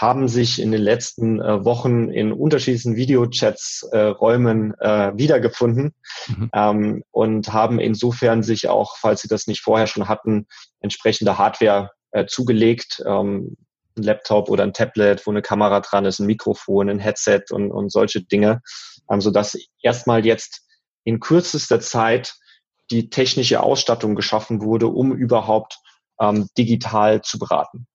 haben 0.02 0.26
sich 0.28 0.60
in 0.60 0.72
den 0.72 0.82
letzten 0.82 1.40
äh, 1.40 1.64
Wochen 1.64 2.08
in 2.10 2.32
unterschiedlichen 2.32 2.96
Videochats 2.96 3.88
äh, 3.92 3.98
Räumen 3.98 4.74
äh, 4.80 5.12
wiedergefunden 5.14 5.94
mhm. 6.26 6.50
ähm, 6.52 7.04
und 7.12 7.52
haben 7.52 7.78
insofern 7.78 8.42
sich 8.42 8.68
auch, 8.68 8.96
falls 8.98 9.22
sie 9.22 9.28
das 9.28 9.46
nicht 9.46 9.62
vorher 9.62 9.86
schon 9.86 10.08
hatten, 10.08 10.46
entsprechende 10.80 11.38
Hardware 11.38 11.90
äh, 12.10 12.26
zugelegt. 12.26 13.02
Ähm, 13.06 13.56
ein 13.96 14.02
Laptop 14.02 14.48
oder 14.48 14.64
ein 14.64 14.72
Tablet, 14.72 15.26
wo 15.26 15.30
eine 15.30 15.42
Kamera 15.42 15.80
dran 15.80 16.04
ist, 16.04 16.18
ein 16.18 16.26
Mikrofon, 16.26 16.88
ein 16.88 16.98
Headset 16.98 17.44
und, 17.50 17.70
und 17.70 17.92
solche 17.92 18.22
Dinge, 18.22 18.60
ähm, 19.10 19.20
sodass 19.20 19.56
erstmal 19.82 20.26
jetzt 20.26 20.62
in 21.04 21.20
kürzester 21.20 21.80
Zeit 21.80 22.34
die 22.90 23.10
technische 23.10 23.62
Ausstattung 23.62 24.14
geschaffen 24.14 24.62
wurde, 24.62 24.88
um 24.88 25.14
überhaupt 25.14 25.78
ähm, 26.20 26.48
digital 26.58 27.22
zu 27.22 27.38
beraten. 27.38 27.86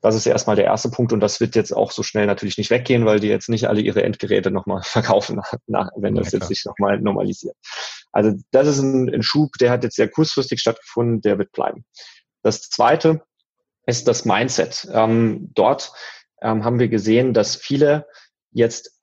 Das 0.00 0.14
ist 0.14 0.26
erstmal 0.26 0.56
der 0.56 0.64
erste 0.64 0.90
Punkt 0.90 1.12
und 1.12 1.20
das 1.20 1.40
wird 1.40 1.54
jetzt 1.54 1.72
auch 1.72 1.92
so 1.92 2.02
schnell 2.02 2.26
natürlich 2.26 2.56
nicht 2.56 2.70
weggehen, 2.70 3.04
weil 3.04 3.20
die 3.20 3.28
jetzt 3.28 3.48
nicht 3.48 3.68
alle 3.68 3.80
ihre 3.80 4.02
Endgeräte 4.02 4.50
nochmal 4.50 4.82
verkaufen, 4.84 5.40
nach, 5.66 5.90
wenn 5.96 6.14
das 6.14 6.32
ja, 6.32 6.38
jetzt 6.38 6.48
sich 6.48 6.64
nochmal 6.64 7.00
normalisiert. 7.00 7.56
Also 8.12 8.32
das 8.50 8.66
ist 8.66 8.80
ein, 8.80 9.12
ein 9.12 9.22
Schub, 9.22 9.52
der 9.60 9.70
hat 9.70 9.84
jetzt 9.84 9.96
sehr 9.96 10.08
kurzfristig 10.08 10.60
stattgefunden, 10.60 11.20
der 11.20 11.38
wird 11.38 11.52
bleiben. 11.52 11.84
Das 12.42 12.62
zweite 12.62 13.22
ist 13.86 14.08
das 14.08 14.24
Mindset. 14.24 14.88
Ähm, 14.92 15.50
dort 15.54 15.92
ähm, 16.42 16.64
haben 16.64 16.78
wir 16.78 16.88
gesehen, 16.88 17.34
dass 17.34 17.56
viele 17.56 18.06
jetzt 18.52 19.00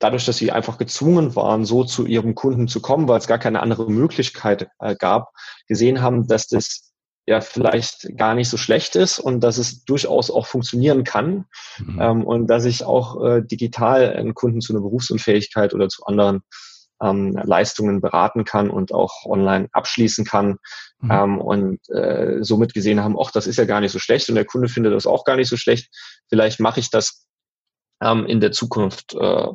dadurch, 0.00 0.24
dass 0.24 0.38
sie 0.38 0.50
einfach 0.50 0.78
gezwungen 0.78 1.36
waren, 1.36 1.64
so 1.64 1.84
zu 1.84 2.06
ihrem 2.06 2.34
Kunden 2.34 2.66
zu 2.66 2.80
kommen, 2.80 3.06
weil 3.06 3.18
es 3.18 3.28
gar 3.28 3.38
keine 3.38 3.60
andere 3.60 3.90
Möglichkeit 3.90 4.68
äh, 4.80 4.96
gab, 4.96 5.30
gesehen 5.68 6.02
haben, 6.02 6.26
dass 6.26 6.48
das 6.48 6.89
ja 7.30 7.40
vielleicht 7.40 8.16
gar 8.16 8.34
nicht 8.34 8.48
so 8.48 8.56
schlecht 8.56 8.96
ist 8.96 9.20
und 9.20 9.40
dass 9.40 9.56
es 9.56 9.84
durchaus 9.84 10.30
auch 10.30 10.46
funktionieren 10.46 11.04
kann 11.04 11.46
mhm. 11.78 12.00
ähm, 12.00 12.24
und 12.24 12.48
dass 12.48 12.64
ich 12.64 12.84
auch 12.84 13.24
äh, 13.24 13.42
digital 13.42 14.12
einen 14.14 14.34
Kunden 14.34 14.60
zu 14.60 14.72
einer 14.72 14.82
Berufsunfähigkeit 14.82 15.72
oder 15.72 15.88
zu 15.88 16.04
anderen 16.04 16.42
ähm, 17.00 17.38
Leistungen 17.42 18.00
beraten 18.00 18.44
kann 18.44 18.68
und 18.68 18.92
auch 18.92 19.24
online 19.24 19.68
abschließen 19.70 20.24
kann 20.24 20.58
mhm. 20.98 21.10
ähm, 21.10 21.40
und 21.40 21.88
äh, 21.88 22.38
somit 22.40 22.74
gesehen 22.74 23.02
haben, 23.02 23.16
ach, 23.18 23.30
das 23.30 23.46
ist 23.46 23.56
ja 23.56 23.64
gar 23.64 23.80
nicht 23.80 23.92
so 23.92 24.00
schlecht 24.00 24.28
und 24.28 24.34
der 24.34 24.44
Kunde 24.44 24.68
findet 24.68 24.92
das 24.92 25.06
auch 25.06 25.24
gar 25.24 25.36
nicht 25.36 25.48
so 25.48 25.56
schlecht. 25.56 25.88
Vielleicht 26.28 26.58
mache 26.58 26.80
ich 26.80 26.90
das 26.90 27.26
ähm, 28.02 28.26
in 28.26 28.40
der 28.40 28.50
Zukunft 28.50 29.14
äh, 29.14 29.46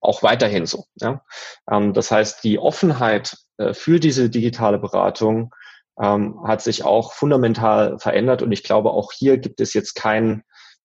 auch 0.00 0.22
weiterhin 0.22 0.66
so. 0.66 0.84
Ja? 0.96 1.22
Ähm, 1.70 1.94
das 1.94 2.10
heißt, 2.10 2.44
die 2.44 2.58
Offenheit 2.58 3.38
äh, 3.56 3.72
für 3.72 3.98
diese 3.98 4.28
digitale 4.28 4.78
Beratung 4.78 5.54
ähm, 6.00 6.40
hat 6.44 6.62
sich 6.62 6.84
auch 6.84 7.12
fundamental 7.12 7.98
verändert 7.98 8.42
und 8.42 8.52
ich 8.52 8.62
glaube, 8.62 8.90
auch 8.90 9.12
hier 9.12 9.38
gibt 9.38 9.60
es 9.60 9.74
jetzt 9.74 9.94
keinen 9.94 10.42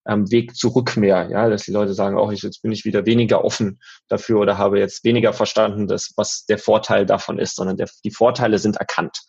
ähm, 0.08 0.32
Weg 0.32 0.56
zurück 0.56 0.98
mehr, 0.98 1.30
ja, 1.30 1.50
dass 1.50 1.64
die 1.64 1.72
Leute 1.72 1.94
sagen, 1.94 2.18
auch 2.18 2.30
oh, 2.30 2.32
ich, 2.32 2.42
jetzt 2.42 2.62
bin 2.62 2.72
ich 2.72 2.86
wieder 2.86 3.06
weniger 3.06 3.44
offen 3.44 3.80
dafür 4.08 4.40
oder 4.40 4.58
habe 4.58 4.80
jetzt 4.80 5.04
weniger 5.04 5.34
verstanden, 5.34 5.88
dass, 5.88 6.14
was 6.16 6.46
der 6.46 6.58
Vorteil 6.58 7.06
davon 7.06 7.40
ist, 7.40 7.56
sondern 7.56 7.78
der, 7.78 7.90
die 8.04 8.12
Vorteile 8.12 8.60
sind 8.60 8.78
erkannt. 8.78 9.20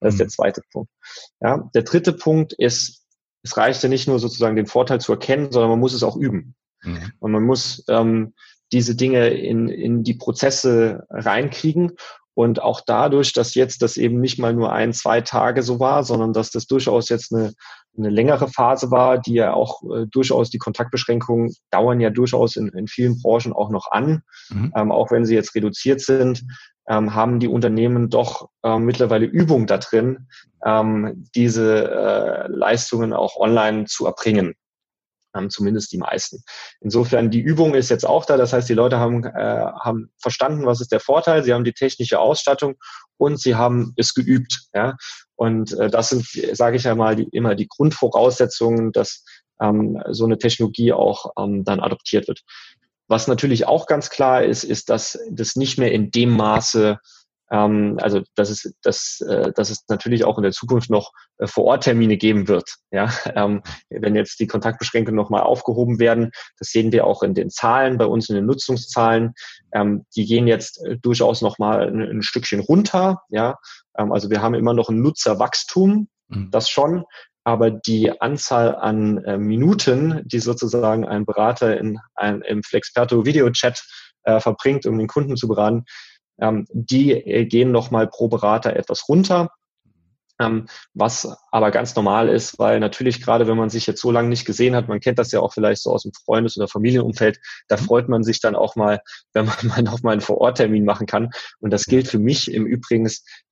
Das 0.00 0.14
ist 0.14 0.18
der 0.18 0.26
mhm. 0.26 0.30
zweite 0.30 0.62
Punkt. 0.72 0.90
Ja, 1.40 1.68
der 1.74 1.82
dritte 1.82 2.12
Punkt 2.12 2.52
ist, 2.52 3.04
es 3.42 3.56
reicht 3.56 3.82
ja 3.82 3.88
nicht 3.88 4.08
nur 4.08 4.18
sozusagen 4.18 4.56
den 4.56 4.66
Vorteil 4.66 5.00
zu 5.00 5.12
erkennen, 5.12 5.50
sondern 5.50 5.70
man 5.70 5.80
muss 5.80 5.94
es 5.94 6.02
auch 6.02 6.16
üben. 6.16 6.54
Mhm. 6.82 7.12
Und 7.18 7.32
man 7.32 7.42
muss 7.42 7.84
ähm, 7.88 8.34
diese 8.72 8.94
Dinge 8.94 9.28
in, 9.28 9.68
in 9.68 10.04
die 10.04 10.14
Prozesse 10.14 11.06
reinkriegen 11.10 11.92
und 12.34 12.62
auch 12.62 12.80
dadurch, 12.86 13.32
dass 13.32 13.54
jetzt 13.54 13.82
das 13.82 13.96
eben 13.96 14.20
nicht 14.20 14.38
mal 14.38 14.54
nur 14.54 14.72
ein, 14.72 14.92
zwei 14.92 15.20
Tage 15.20 15.62
so 15.62 15.80
war, 15.80 16.04
sondern 16.04 16.32
dass 16.32 16.50
das 16.50 16.66
durchaus 16.66 17.08
jetzt 17.08 17.34
eine, 17.34 17.52
eine 17.96 18.10
längere 18.10 18.48
Phase 18.48 18.90
war, 18.90 19.18
die 19.18 19.34
ja 19.34 19.52
auch 19.52 19.82
äh, 19.82 20.06
durchaus 20.06 20.50
die 20.50 20.58
Kontaktbeschränkungen 20.58 21.52
dauern 21.70 22.00
ja 22.00 22.10
durchaus 22.10 22.56
in, 22.56 22.68
in 22.68 22.86
vielen 22.86 23.20
Branchen 23.20 23.52
auch 23.52 23.70
noch 23.70 23.90
an, 23.90 24.22
mhm. 24.48 24.72
ähm, 24.76 24.92
auch 24.92 25.10
wenn 25.10 25.24
sie 25.24 25.34
jetzt 25.34 25.54
reduziert 25.54 26.00
sind, 26.00 26.44
ähm, 26.88 27.14
haben 27.14 27.40
die 27.40 27.48
Unternehmen 27.48 28.10
doch 28.10 28.48
äh, 28.62 28.78
mittlerweile 28.78 29.26
Übung 29.26 29.66
da 29.66 29.78
drin, 29.78 30.28
ähm, 30.64 31.26
diese 31.34 31.90
äh, 31.90 32.48
Leistungen 32.48 33.12
auch 33.12 33.36
online 33.36 33.84
zu 33.86 34.06
erbringen 34.06 34.54
ähm, 35.34 35.50
zumindest 35.50 35.92
die 35.92 35.98
meisten. 35.98 36.42
Insofern, 36.80 37.30
die 37.30 37.40
Übung 37.40 37.74
ist 37.74 37.88
jetzt 37.88 38.06
auch 38.06 38.24
da. 38.24 38.36
Das 38.36 38.52
heißt, 38.52 38.68
die 38.68 38.74
Leute 38.74 38.98
haben, 38.98 39.24
äh, 39.24 39.30
haben 39.80 40.10
verstanden, 40.18 40.66
was 40.66 40.80
ist 40.80 40.92
der 40.92 41.00
Vorteil. 41.00 41.44
Sie 41.44 41.52
haben 41.52 41.64
die 41.64 41.72
technische 41.72 42.18
Ausstattung 42.18 42.74
und 43.16 43.40
sie 43.40 43.54
haben 43.54 43.92
es 43.96 44.14
geübt. 44.14 44.68
Ja? 44.74 44.96
Und 45.36 45.72
äh, 45.78 45.90
das 45.90 46.08
sind, 46.08 46.26
sage 46.52 46.76
ich 46.76 46.84
ja 46.84 46.94
mal, 46.94 47.16
die, 47.16 47.28
immer 47.32 47.54
die 47.54 47.68
Grundvoraussetzungen, 47.68 48.92
dass 48.92 49.24
ähm, 49.60 50.02
so 50.10 50.24
eine 50.24 50.38
Technologie 50.38 50.92
auch 50.92 51.32
ähm, 51.38 51.64
dann 51.64 51.80
adoptiert 51.80 52.28
wird. 52.28 52.42
Was 53.08 53.26
natürlich 53.26 53.66
auch 53.66 53.86
ganz 53.86 54.08
klar 54.08 54.44
ist, 54.44 54.62
ist, 54.62 54.88
dass 54.88 55.18
das 55.30 55.56
nicht 55.56 55.78
mehr 55.78 55.92
in 55.92 56.10
dem 56.10 56.30
Maße 56.30 56.98
ähm, 57.50 57.98
also 58.00 58.22
dass 58.34 58.50
es, 58.50 58.74
dass, 58.82 59.20
äh, 59.20 59.52
dass 59.52 59.70
es 59.70 59.84
natürlich 59.88 60.24
auch 60.24 60.38
in 60.38 60.42
der 60.42 60.52
Zukunft 60.52 60.90
noch 60.90 61.12
äh, 61.38 61.46
Vor-Ort-Termine 61.46 62.16
geben 62.16 62.48
wird. 62.48 62.76
Ja? 62.90 63.10
Ähm, 63.40 63.62
wenn 63.90 64.16
jetzt 64.16 64.40
die 64.40 64.48
Kontaktbeschränkungen 64.48 65.16
nochmal 65.16 65.42
aufgehoben 65.42 66.00
werden, 66.00 66.32
das 66.58 66.70
sehen 66.70 66.90
wir 66.90 67.06
auch 67.06 67.22
in 67.22 67.32
den 67.32 67.48
Zahlen, 67.48 67.96
bei 67.96 68.04
uns 68.04 68.28
in 68.28 68.34
den 68.34 68.44
Nutzungszahlen, 68.44 69.34
ähm, 69.72 70.04
die 70.16 70.26
gehen 70.26 70.48
jetzt 70.48 70.84
äh, 70.84 70.96
durchaus 70.98 71.40
nochmal 71.40 71.88
ein, 71.88 72.00
ein 72.00 72.22
Stückchen 72.22 72.60
runter. 72.60 73.22
Ja? 73.28 73.56
Ähm, 73.96 74.12
also 74.12 74.30
wir 74.30 74.42
haben 74.42 74.54
immer 74.54 74.74
noch 74.74 74.88
ein 74.88 75.00
Nutzerwachstum, 75.00 76.08
mhm. 76.28 76.50
das 76.50 76.68
schon, 76.68 77.04
aber 77.44 77.70
die 77.70 78.20
Anzahl 78.20 78.74
an 78.74 79.18
äh, 79.24 79.38
Minuten, 79.38 80.22
die 80.24 80.40
sozusagen 80.40 81.06
ein 81.06 81.24
Berater 81.24 81.78
in 81.78 81.98
ein, 82.14 82.42
im 82.42 82.62
Flexperto 82.62 83.24
Videochat 83.24 83.82
äh, 84.24 84.40
verbringt, 84.40 84.86
um 84.86 84.98
den 84.98 85.08
Kunden 85.08 85.36
zu 85.36 85.48
beraten, 85.48 85.84
ähm, 86.40 86.66
die 86.72 87.12
äh, 87.12 87.44
gehen 87.44 87.70
nochmal 87.70 88.08
pro 88.08 88.28
Berater 88.28 88.74
etwas 88.76 89.08
runter. 89.08 89.50
Ähm, 90.40 90.66
was 90.94 91.36
aber 91.50 91.70
ganz 91.70 91.94
normal 91.94 92.30
ist, 92.30 92.58
weil 92.58 92.80
natürlich 92.80 93.20
gerade, 93.20 93.46
wenn 93.46 93.58
man 93.58 93.68
sich 93.68 93.86
jetzt 93.86 94.00
so 94.00 94.10
lange 94.10 94.30
nicht 94.30 94.46
gesehen 94.46 94.74
hat, 94.74 94.88
man 94.88 95.00
kennt 95.00 95.18
das 95.18 95.32
ja 95.32 95.40
auch 95.40 95.52
vielleicht 95.52 95.82
so 95.82 95.92
aus 95.92 96.04
dem 96.04 96.12
Freundes- 96.12 96.56
oder 96.56 96.66
Familienumfeld, 96.66 97.38
da 97.68 97.76
mhm. 97.76 97.80
freut 97.80 98.08
man 98.08 98.24
sich 98.24 98.40
dann 98.40 98.56
auch 98.56 98.74
mal, 98.74 99.00
wenn 99.34 99.44
man 99.44 99.56
mal 99.64 99.82
noch 99.82 100.02
mal 100.02 100.12
einen 100.12 100.22
Vororttermin 100.22 100.86
machen 100.86 101.06
kann. 101.06 101.28
Und 101.58 101.72
das 101.72 101.84
gilt 101.84 102.08
für 102.08 102.18
mich 102.18 102.50
im 102.50 102.66
Übrigen, 102.66 103.08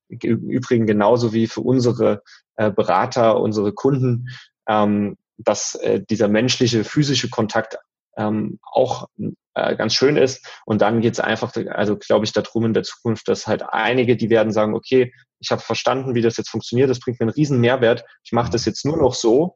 im 0.09 0.49
Übrigen 0.49 0.87
genauso 0.87 1.31
wie 1.31 1.45
für 1.45 1.61
unsere 1.61 2.23
äh, 2.55 2.71
Berater, 2.71 3.39
unsere 3.39 3.71
Kunden, 3.71 4.29
ähm, 4.67 5.15
dass 5.37 5.75
äh, 5.75 6.01
dieser 6.01 6.27
menschliche, 6.27 6.83
physische 6.83 7.29
Kontakt 7.29 7.77
ähm, 8.19 8.59
auch 8.61 9.07
äh, 9.55 9.75
ganz 9.75 9.93
schön 9.93 10.17
ist. 10.17 10.45
Und 10.65 10.81
dann 10.81 11.01
geht 11.01 11.13
es 11.13 11.19
einfach, 11.19 11.53
also 11.69 11.97
glaube 11.97 12.25
ich, 12.25 12.33
darum 12.33 12.65
in 12.65 12.73
der 12.73 12.83
Zukunft, 12.83 13.27
dass 13.27 13.47
halt 13.47 13.63
einige, 13.69 14.15
die 14.17 14.29
werden 14.29 14.51
sagen, 14.51 14.75
okay, 14.75 15.13
ich 15.39 15.51
habe 15.51 15.61
verstanden, 15.61 16.15
wie 16.15 16.21
das 16.21 16.37
jetzt 16.37 16.49
funktioniert, 16.49 16.89
das 16.89 16.99
bringt 16.99 17.19
mir 17.19 17.25
einen 17.25 17.33
riesen 17.33 17.59
Mehrwert, 17.59 18.03
ich 18.23 18.33
mache 18.33 18.51
das 18.51 18.65
jetzt 18.65 18.85
nur 18.85 18.97
noch 18.97 19.13
so. 19.13 19.55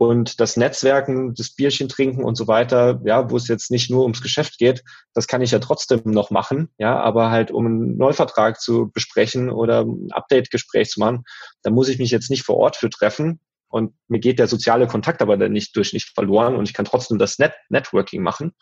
Und 0.00 0.38
das 0.38 0.56
Netzwerken, 0.56 1.34
das 1.34 1.56
Bierchen 1.56 1.88
trinken 1.88 2.22
und 2.22 2.36
so 2.36 2.46
weiter, 2.46 3.00
ja, 3.04 3.30
wo 3.32 3.36
es 3.36 3.48
jetzt 3.48 3.72
nicht 3.72 3.90
nur 3.90 4.02
ums 4.02 4.22
Geschäft 4.22 4.56
geht, 4.56 4.84
das 5.12 5.26
kann 5.26 5.42
ich 5.42 5.50
ja 5.50 5.58
trotzdem 5.58 6.02
noch 6.04 6.30
machen, 6.30 6.70
ja, 6.78 7.00
aber 7.00 7.30
halt 7.32 7.50
um 7.50 7.66
einen 7.66 7.96
Neuvertrag 7.96 8.60
zu 8.60 8.92
besprechen 8.92 9.50
oder 9.50 9.84
ein 9.84 10.12
Update-Gespräch 10.12 10.90
zu 10.90 11.00
machen, 11.00 11.24
da 11.62 11.70
muss 11.70 11.88
ich 11.88 11.98
mich 11.98 12.12
jetzt 12.12 12.30
nicht 12.30 12.44
vor 12.44 12.58
Ort 12.58 12.76
für 12.76 12.90
treffen, 12.90 13.40
und 13.68 13.94
mir 14.08 14.18
geht 14.18 14.38
der 14.38 14.48
soziale 14.48 14.86
Kontakt 14.86 15.22
aber 15.22 15.36
dann 15.36 15.52
nicht 15.52 15.76
durch 15.76 15.92
nicht 15.92 16.10
verloren 16.14 16.56
und 16.56 16.68
ich 16.68 16.74
kann 16.74 16.84
trotzdem 16.84 17.18
das 17.18 17.38
Net 17.38 17.52
Networking 17.68 18.22
machen. 18.22 18.54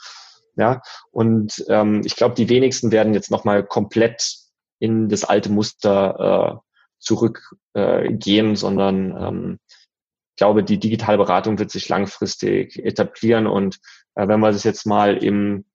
Ja, 0.57 0.81
und 1.11 1.65
ähm, 1.69 2.01
ich 2.05 2.17
glaube, 2.17 2.35
die 2.35 2.49
wenigsten 2.49 2.91
werden 2.91 3.13
jetzt 3.13 3.31
nochmal 3.31 3.63
komplett 3.65 4.37
in 4.79 5.09
das 5.09 5.25
alte 5.25 5.51
Muster 5.51 6.63
äh, 6.63 6.67
zurückgehen, 6.99 8.53
äh, 8.53 8.57
sondern 8.57 9.17
ähm, 9.19 9.59
ich 9.71 10.39
glaube, 10.39 10.65
die 10.65 10.79
digitale 10.79 11.19
Beratung 11.19 11.59
wird 11.59 11.71
sich 11.71 11.89
langfristig 11.89 12.79
etablieren 12.79 13.47
und 13.47 13.79
äh, 14.15 14.29
wenn 14.29 14.41
wir 14.41 14.51
das 14.51 14.65
jetzt 14.65 14.87
mal 14.87 15.17
im 15.23 15.67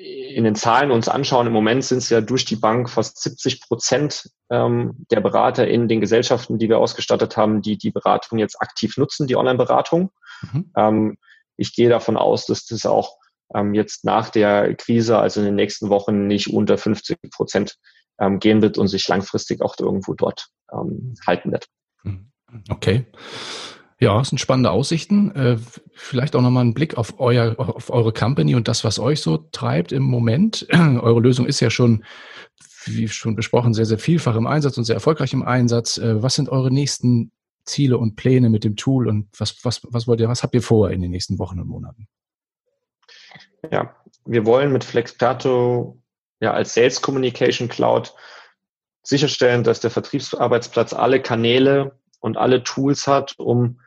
in 0.00 0.44
den 0.44 0.54
Zahlen 0.54 0.90
uns 0.90 1.08
anschauen, 1.08 1.46
im 1.46 1.52
Moment 1.52 1.84
sind 1.84 1.98
es 1.98 2.10
ja 2.10 2.20
durch 2.20 2.44
die 2.44 2.56
Bank 2.56 2.88
fast 2.88 3.20
70 3.20 3.62
Prozent 3.62 4.30
ähm, 4.50 5.04
der 5.10 5.20
Berater 5.20 5.66
in 5.66 5.88
den 5.88 6.00
Gesellschaften, 6.00 6.58
die 6.58 6.68
wir 6.68 6.78
ausgestattet 6.78 7.36
haben, 7.36 7.62
die 7.62 7.76
die 7.76 7.90
Beratung 7.90 8.38
jetzt 8.38 8.60
aktiv 8.60 8.96
nutzen, 8.96 9.26
die 9.26 9.36
Online-Beratung. 9.36 10.10
Mhm. 10.42 10.72
Ähm, 10.76 11.18
ich 11.56 11.74
gehe 11.74 11.88
davon 11.88 12.16
aus, 12.16 12.46
dass 12.46 12.66
das 12.66 12.86
auch 12.86 13.16
ähm, 13.54 13.74
jetzt 13.74 14.04
nach 14.04 14.30
der 14.30 14.74
Krise, 14.74 15.18
also 15.18 15.40
in 15.40 15.46
den 15.46 15.56
nächsten 15.56 15.88
Wochen, 15.88 16.26
nicht 16.26 16.52
unter 16.52 16.78
50 16.78 17.18
Prozent 17.30 17.76
ähm, 18.20 18.38
gehen 18.38 18.62
wird 18.62 18.78
und 18.78 18.88
sich 18.88 19.06
langfristig 19.08 19.60
auch 19.62 19.74
irgendwo 19.78 20.14
dort 20.14 20.48
ähm, 20.72 21.14
halten 21.26 21.50
wird. 21.50 21.66
Mhm. 22.04 22.30
Okay. 22.70 23.06
Ja, 24.00 24.20
es 24.20 24.28
sind 24.28 24.38
spannende 24.38 24.70
Aussichten. 24.70 25.34
Äh, 25.34 25.58
vielleicht 25.92 26.36
auch 26.36 26.40
nochmal 26.40 26.64
ein 26.64 26.74
Blick 26.74 26.96
auf, 26.96 27.18
euer, 27.18 27.58
auf 27.58 27.90
eure 27.90 28.12
Company 28.12 28.54
und 28.54 28.68
das, 28.68 28.84
was 28.84 29.00
euch 29.00 29.20
so 29.20 29.38
treibt 29.38 29.90
im 29.90 30.04
Moment. 30.04 30.66
Eure 30.72 31.20
Lösung 31.20 31.46
ist 31.46 31.58
ja 31.58 31.68
schon, 31.68 32.04
wie 32.84 33.08
schon 33.08 33.34
besprochen, 33.34 33.74
sehr, 33.74 33.86
sehr 33.86 33.98
vielfach 33.98 34.36
im 34.36 34.46
Einsatz 34.46 34.78
und 34.78 34.84
sehr 34.84 34.94
erfolgreich 34.94 35.32
im 35.32 35.42
Einsatz. 35.42 35.98
Äh, 35.98 36.22
was 36.22 36.36
sind 36.36 36.48
eure 36.48 36.70
nächsten 36.70 37.32
Ziele 37.64 37.98
und 37.98 38.14
Pläne 38.14 38.50
mit 38.50 38.62
dem 38.62 38.76
Tool 38.76 39.08
und 39.08 39.28
was, 39.36 39.64
was, 39.64 39.80
was 39.90 40.06
wollt 40.06 40.20
ihr, 40.20 40.28
was 40.28 40.44
habt 40.44 40.54
ihr 40.54 40.62
vor 40.62 40.90
in 40.90 41.02
den 41.02 41.10
nächsten 41.10 41.38
Wochen 41.40 41.58
und 41.58 41.68
Monaten? 41.68 42.06
Ja, 43.70 43.96
wir 44.24 44.46
wollen 44.46 44.72
mit 44.72 44.84
Flexperto 44.84 46.00
ja 46.40 46.52
als 46.52 46.74
Sales 46.74 47.02
Communication 47.02 47.68
Cloud 47.68 48.14
sicherstellen, 49.02 49.64
dass 49.64 49.80
der 49.80 49.90
Vertriebsarbeitsplatz 49.90 50.92
alle 50.92 51.20
Kanäle 51.20 51.98
und 52.20 52.36
alle 52.36 52.62
Tools 52.62 53.06
hat, 53.06 53.34
um 53.38 53.80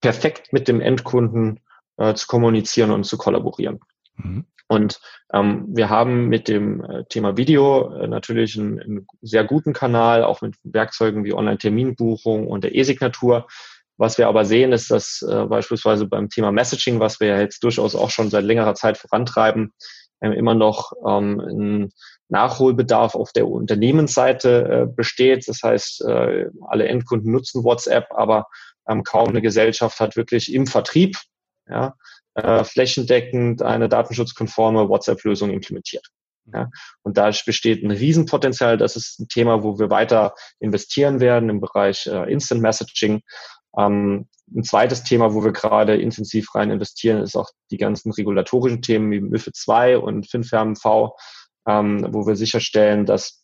perfekt 0.00 0.52
mit 0.52 0.68
dem 0.68 0.80
Endkunden 0.80 1.60
äh, 1.96 2.14
zu 2.14 2.26
kommunizieren 2.26 2.90
und 2.90 3.04
zu 3.04 3.18
kollaborieren. 3.18 3.80
Mhm. 4.16 4.46
Und 4.68 5.00
ähm, 5.32 5.66
wir 5.68 5.90
haben 5.90 6.28
mit 6.28 6.46
dem 6.46 6.84
äh, 6.84 7.04
Thema 7.08 7.36
Video 7.36 7.92
äh, 7.92 8.06
natürlich 8.06 8.56
einen, 8.56 8.80
einen, 8.80 9.06
sehr 9.20 9.42
guten 9.42 9.72
Kanal, 9.72 10.22
auch 10.22 10.42
mit 10.42 10.54
Werkzeugen 10.62 11.24
wie 11.24 11.32
Online-Terminbuchung 11.32 12.46
und 12.46 12.62
der 12.62 12.74
E-Signatur. 12.74 13.48
Was 13.96 14.16
wir 14.16 14.28
aber 14.28 14.44
sehen, 14.44 14.72
ist, 14.72 14.90
dass 14.90 15.22
äh, 15.22 15.46
beispielsweise 15.46 16.06
beim 16.06 16.28
Thema 16.28 16.52
Messaging, 16.52 17.00
was 17.00 17.18
wir 17.18 17.28
ja 17.28 17.40
jetzt 17.40 17.64
durchaus 17.64 17.96
auch 17.96 18.10
schon 18.10 18.30
seit 18.30 18.44
längerer 18.44 18.74
Zeit 18.74 18.96
vorantreiben, 18.96 19.72
äh, 20.20 20.30
immer 20.30 20.54
noch 20.54 20.92
ähm, 21.04 21.40
ein 21.40 21.92
Nachholbedarf 22.28 23.16
auf 23.16 23.32
der 23.32 23.48
Unternehmensseite 23.48 24.68
äh, 24.68 24.86
besteht. 24.86 25.48
Das 25.48 25.62
heißt, 25.62 26.02
äh, 26.02 26.46
alle 26.68 26.86
Endkunden 26.86 27.32
nutzen 27.32 27.64
WhatsApp, 27.64 28.06
aber 28.10 28.46
ähm, 28.90 29.04
kaum 29.04 29.28
eine 29.28 29.42
Gesellschaft 29.42 30.00
hat 30.00 30.16
wirklich 30.16 30.52
im 30.52 30.66
Vertrieb 30.66 31.16
ja, 31.68 31.94
äh, 32.34 32.64
flächendeckend 32.64 33.62
eine 33.62 33.88
datenschutzkonforme 33.88 34.88
WhatsApp-Lösung 34.88 35.50
implementiert. 35.50 36.06
Ja, 36.52 36.68
und 37.02 37.16
da 37.16 37.30
besteht 37.46 37.84
ein 37.84 37.92
Riesenpotenzial. 37.92 38.76
Das 38.76 38.96
ist 38.96 39.20
ein 39.20 39.28
Thema, 39.28 39.62
wo 39.62 39.78
wir 39.78 39.90
weiter 39.90 40.34
investieren 40.58 41.20
werden 41.20 41.48
im 41.48 41.60
Bereich 41.60 42.06
äh, 42.06 42.32
Instant 42.32 42.60
Messaging. 42.60 43.22
Ähm, 43.76 44.26
ein 44.52 44.64
zweites 44.64 45.04
Thema, 45.04 45.32
wo 45.32 45.44
wir 45.44 45.52
gerade 45.52 45.96
intensiv 45.96 46.52
rein 46.56 46.72
investieren, 46.72 47.22
ist 47.22 47.36
auch 47.36 47.50
die 47.70 47.76
ganzen 47.76 48.10
regulatorischen 48.10 48.82
Themen 48.82 49.12
wie 49.12 49.20
MIFID 49.20 49.54
2 49.54 49.98
und 49.98 50.28
FinFermV, 50.28 51.10
ähm, 51.68 52.08
wo 52.10 52.26
wir 52.26 52.34
sicherstellen, 52.34 53.06
dass 53.06 53.39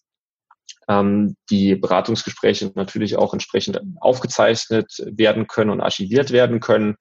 die 0.89 1.75
Beratungsgespräche 1.75 2.71
natürlich 2.77 3.17
auch 3.17 3.33
entsprechend 3.33 3.81
aufgezeichnet 4.01 5.03
werden 5.05 5.49
können 5.49 5.71
und 5.71 5.81
archiviert 5.81 6.31
werden 6.31 6.61
können. 6.61 6.95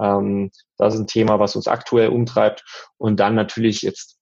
Ähm, 0.00 0.50
das 0.78 0.94
ist 0.94 1.00
ein 1.00 1.06
Thema, 1.06 1.38
was 1.40 1.56
uns 1.56 1.66
aktuell 1.66 2.10
umtreibt. 2.10 2.64
Und 2.98 3.18
dann 3.18 3.34
natürlich 3.34 3.82
jetzt 3.82 4.18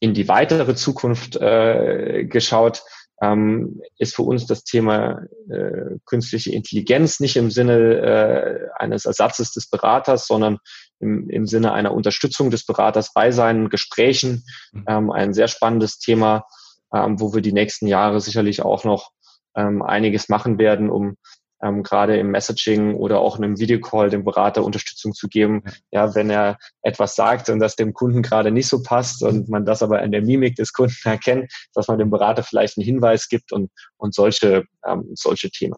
in 0.00 0.14
die 0.14 0.28
weitere 0.28 0.74
Zukunft 0.74 1.36
äh, 1.36 2.24
geschaut, 2.24 2.82
ähm, 3.22 3.80
ist 3.98 4.16
für 4.16 4.22
uns 4.22 4.46
das 4.46 4.64
Thema 4.64 5.22
äh, 5.48 5.98
künstliche 6.04 6.52
Intelligenz 6.52 7.20
nicht 7.20 7.36
im 7.36 7.50
Sinne 7.50 7.78
äh, 7.78 8.68
eines 8.76 9.04
Ersatzes 9.04 9.52
des 9.52 9.70
Beraters, 9.70 10.26
sondern 10.26 10.58
im, 11.00 11.30
im 11.30 11.46
Sinne 11.46 11.72
einer 11.72 11.94
Unterstützung 11.94 12.50
des 12.50 12.66
Beraters 12.66 13.12
bei 13.14 13.30
seinen 13.30 13.68
Gesprächen. 13.68 14.44
Mhm. 14.72 14.84
Ähm, 14.88 15.10
ein 15.10 15.32
sehr 15.32 15.48
spannendes 15.48 15.98
Thema, 15.98 16.44
ähm, 16.92 17.20
wo 17.20 17.34
wir 17.34 17.42
die 17.42 17.52
nächsten 17.52 17.86
Jahre 17.86 18.20
sicherlich 18.20 18.62
auch 18.62 18.84
noch 18.84 19.10
ähm, 19.56 19.82
einiges 19.82 20.28
machen 20.28 20.58
werden, 20.58 20.90
um 20.90 21.16
ähm, 21.64 21.82
gerade 21.82 22.16
im 22.18 22.30
Messaging 22.30 22.94
oder 22.94 23.20
auch 23.20 23.38
in 23.38 23.44
einem 23.44 23.58
Videocall 23.58 24.10
dem 24.10 24.24
Berater 24.24 24.64
Unterstützung 24.64 25.14
zu 25.14 25.28
geben. 25.28 25.62
Ja, 25.90 26.14
wenn 26.14 26.30
er 26.30 26.58
etwas 26.82 27.16
sagt 27.16 27.48
und 27.48 27.58
das 27.58 27.76
dem 27.76 27.94
Kunden 27.94 28.22
gerade 28.22 28.50
nicht 28.50 28.68
so 28.68 28.82
passt 28.82 29.22
und 29.22 29.48
man 29.48 29.64
das 29.64 29.82
aber 29.82 30.00
an 30.00 30.12
der 30.12 30.22
Mimik 30.22 30.56
des 30.56 30.72
Kunden 30.72 30.96
erkennt, 31.04 31.50
dass 31.72 31.88
man 31.88 31.98
dem 31.98 32.10
Berater 32.10 32.42
vielleicht 32.42 32.76
einen 32.76 32.84
Hinweis 32.84 33.28
gibt 33.28 33.52
und, 33.52 33.70
und 33.96 34.14
solche, 34.14 34.64
ähm, 34.86 35.10
solche 35.14 35.50
Themen. 35.50 35.76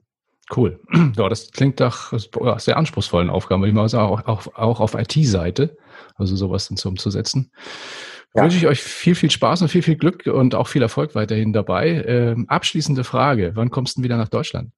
Cool. 0.55 0.81
Ja, 1.16 1.29
das 1.29 1.51
klingt 1.51 1.81
doch 1.81 2.12
sehr 2.59 2.77
anspruchsvollen 2.77 3.31
Aufgaben, 3.31 3.62
würde 3.62 3.71
ich 3.71 3.75
mal 3.75 3.88
sagen, 3.88 4.12
auch, 4.12 4.27
auch, 4.27 4.47
auch 4.55 4.81
auf 4.81 4.95
IT-Seite, 4.95 5.77
also 6.16 6.37
sowas 6.37 6.69
dann 6.69 6.79
umzusetzen. 6.90 7.51
Ja. 8.35 8.43
Wünsche 8.43 8.59
ich 8.59 8.67
euch 8.67 8.83
viel, 8.83 9.15
viel 9.15 9.31
Spaß 9.31 9.62
und 9.62 9.69
viel, 9.69 9.83
viel 9.83 9.97
Glück 9.97 10.27
und 10.27 10.55
auch 10.55 10.69
viel 10.69 10.83
Erfolg 10.83 11.15
weiterhin 11.15 11.53
dabei. 11.53 12.05
Ähm, 12.07 12.47
abschließende 12.49 13.03
Frage, 13.03 13.53
wann 13.55 13.71
kommst 13.71 13.97
du 13.97 14.03
wieder 14.03 14.17
nach 14.17 14.29
Deutschland? 14.29 14.73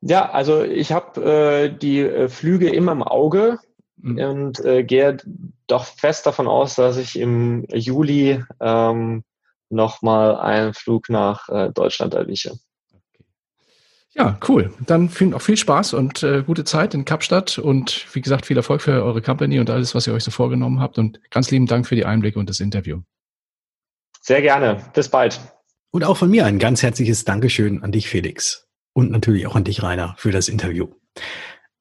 Ja, 0.00 0.30
also 0.30 0.64
ich 0.64 0.92
habe 0.92 1.22
äh, 1.22 1.68
die 1.68 2.00
äh, 2.00 2.28
Flüge 2.28 2.70
immer 2.70 2.92
im 2.92 3.02
Auge 3.02 3.58
mhm. 3.98 4.18
und 4.18 4.64
äh, 4.64 4.82
gehe 4.82 5.18
doch 5.66 5.84
fest 5.84 6.26
davon 6.26 6.48
aus, 6.48 6.74
dass 6.74 6.96
ich 6.96 7.18
im 7.18 7.66
Juli 7.70 8.42
ähm, 8.60 9.24
nochmal 9.68 10.36
einen 10.36 10.72
Flug 10.72 11.10
nach 11.10 11.48
äh, 11.50 11.70
Deutschland 11.70 12.14
erwische. 12.14 12.58
Ja, 14.14 14.38
cool. 14.48 14.72
Dann 14.80 15.08
viel, 15.08 15.34
auch 15.34 15.42
viel 15.42 15.56
Spaß 15.56 15.94
und 15.94 16.22
äh, 16.22 16.42
gute 16.44 16.64
Zeit 16.64 16.94
in 16.94 17.04
Kapstadt 17.04 17.58
und 17.58 18.06
wie 18.12 18.20
gesagt, 18.20 18.46
viel 18.46 18.56
Erfolg 18.56 18.82
für 18.82 19.04
eure 19.04 19.22
Company 19.22 19.60
und 19.60 19.70
alles, 19.70 19.94
was 19.94 20.06
ihr 20.06 20.12
euch 20.12 20.24
so 20.24 20.32
vorgenommen 20.32 20.80
habt. 20.80 20.98
Und 20.98 21.20
ganz 21.30 21.50
lieben 21.50 21.66
Dank 21.66 21.86
für 21.86 21.94
die 21.94 22.04
Einblicke 22.04 22.38
und 22.38 22.50
das 22.50 22.58
Interview. 22.58 23.02
Sehr 24.20 24.42
gerne. 24.42 24.84
Bis 24.94 25.08
bald. 25.08 25.40
Und 25.92 26.04
auch 26.04 26.16
von 26.16 26.30
mir 26.30 26.44
ein 26.44 26.58
ganz 26.58 26.82
herzliches 26.82 27.24
Dankeschön 27.24 27.82
an 27.82 27.92
dich, 27.92 28.08
Felix 28.08 28.68
und 28.92 29.10
natürlich 29.10 29.46
auch 29.46 29.56
an 29.56 29.64
dich, 29.64 29.82
Rainer, 29.82 30.14
für 30.18 30.30
das 30.30 30.48
Interview. 30.48 30.88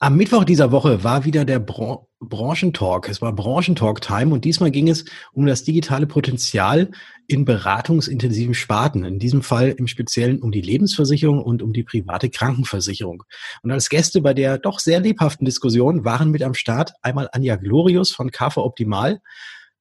Am 0.01 0.15
Mittwoch 0.15 0.45
dieser 0.45 0.71
Woche 0.71 1.03
war 1.03 1.25
wieder 1.25 1.43
der 1.43 1.59
Bran 1.59 1.97
Branchentalk. 2.21 3.09
Es 3.09 3.21
war 3.21 3.33
Branchentalk-Time 3.33 4.33
und 4.33 4.45
diesmal 4.45 4.71
ging 4.71 4.87
es 4.87 5.03
um 5.33 5.45
das 5.45 5.63
digitale 5.63 6.07
Potenzial 6.07 6.91
in 7.27 7.43
beratungsintensiven 7.43 8.53
Sparten. 8.53 9.03
In 9.03 9.19
diesem 9.19 9.41
Fall 9.41 9.71
im 9.77 9.87
Speziellen 9.87 10.41
um 10.41 10.51
die 10.51 10.61
Lebensversicherung 10.61 11.41
und 11.41 11.61
um 11.61 11.73
die 11.73 11.83
private 11.83 12.29
Krankenversicherung. 12.29 13.23
Und 13.61 13.71
als 13.71 13.89
Gäste 13.89 14.21
bei 14.21 14.33
der 14.33 14.57
doch 14.57 14.79
sehr 14.79 15.01
lebhaften 15.01 15.43
Diskussion 15.43 16.05
waren 16.05 16.31
mit 16.31 16.43
am 16.43 16.53
Start 16.53 16.93
einmal 17.01 17.29
Anja 17.33 17.57
Glorius 17.57 18.11
von 18.11 18.31
KV 18.31 18.57
Optimal 18.57 19.19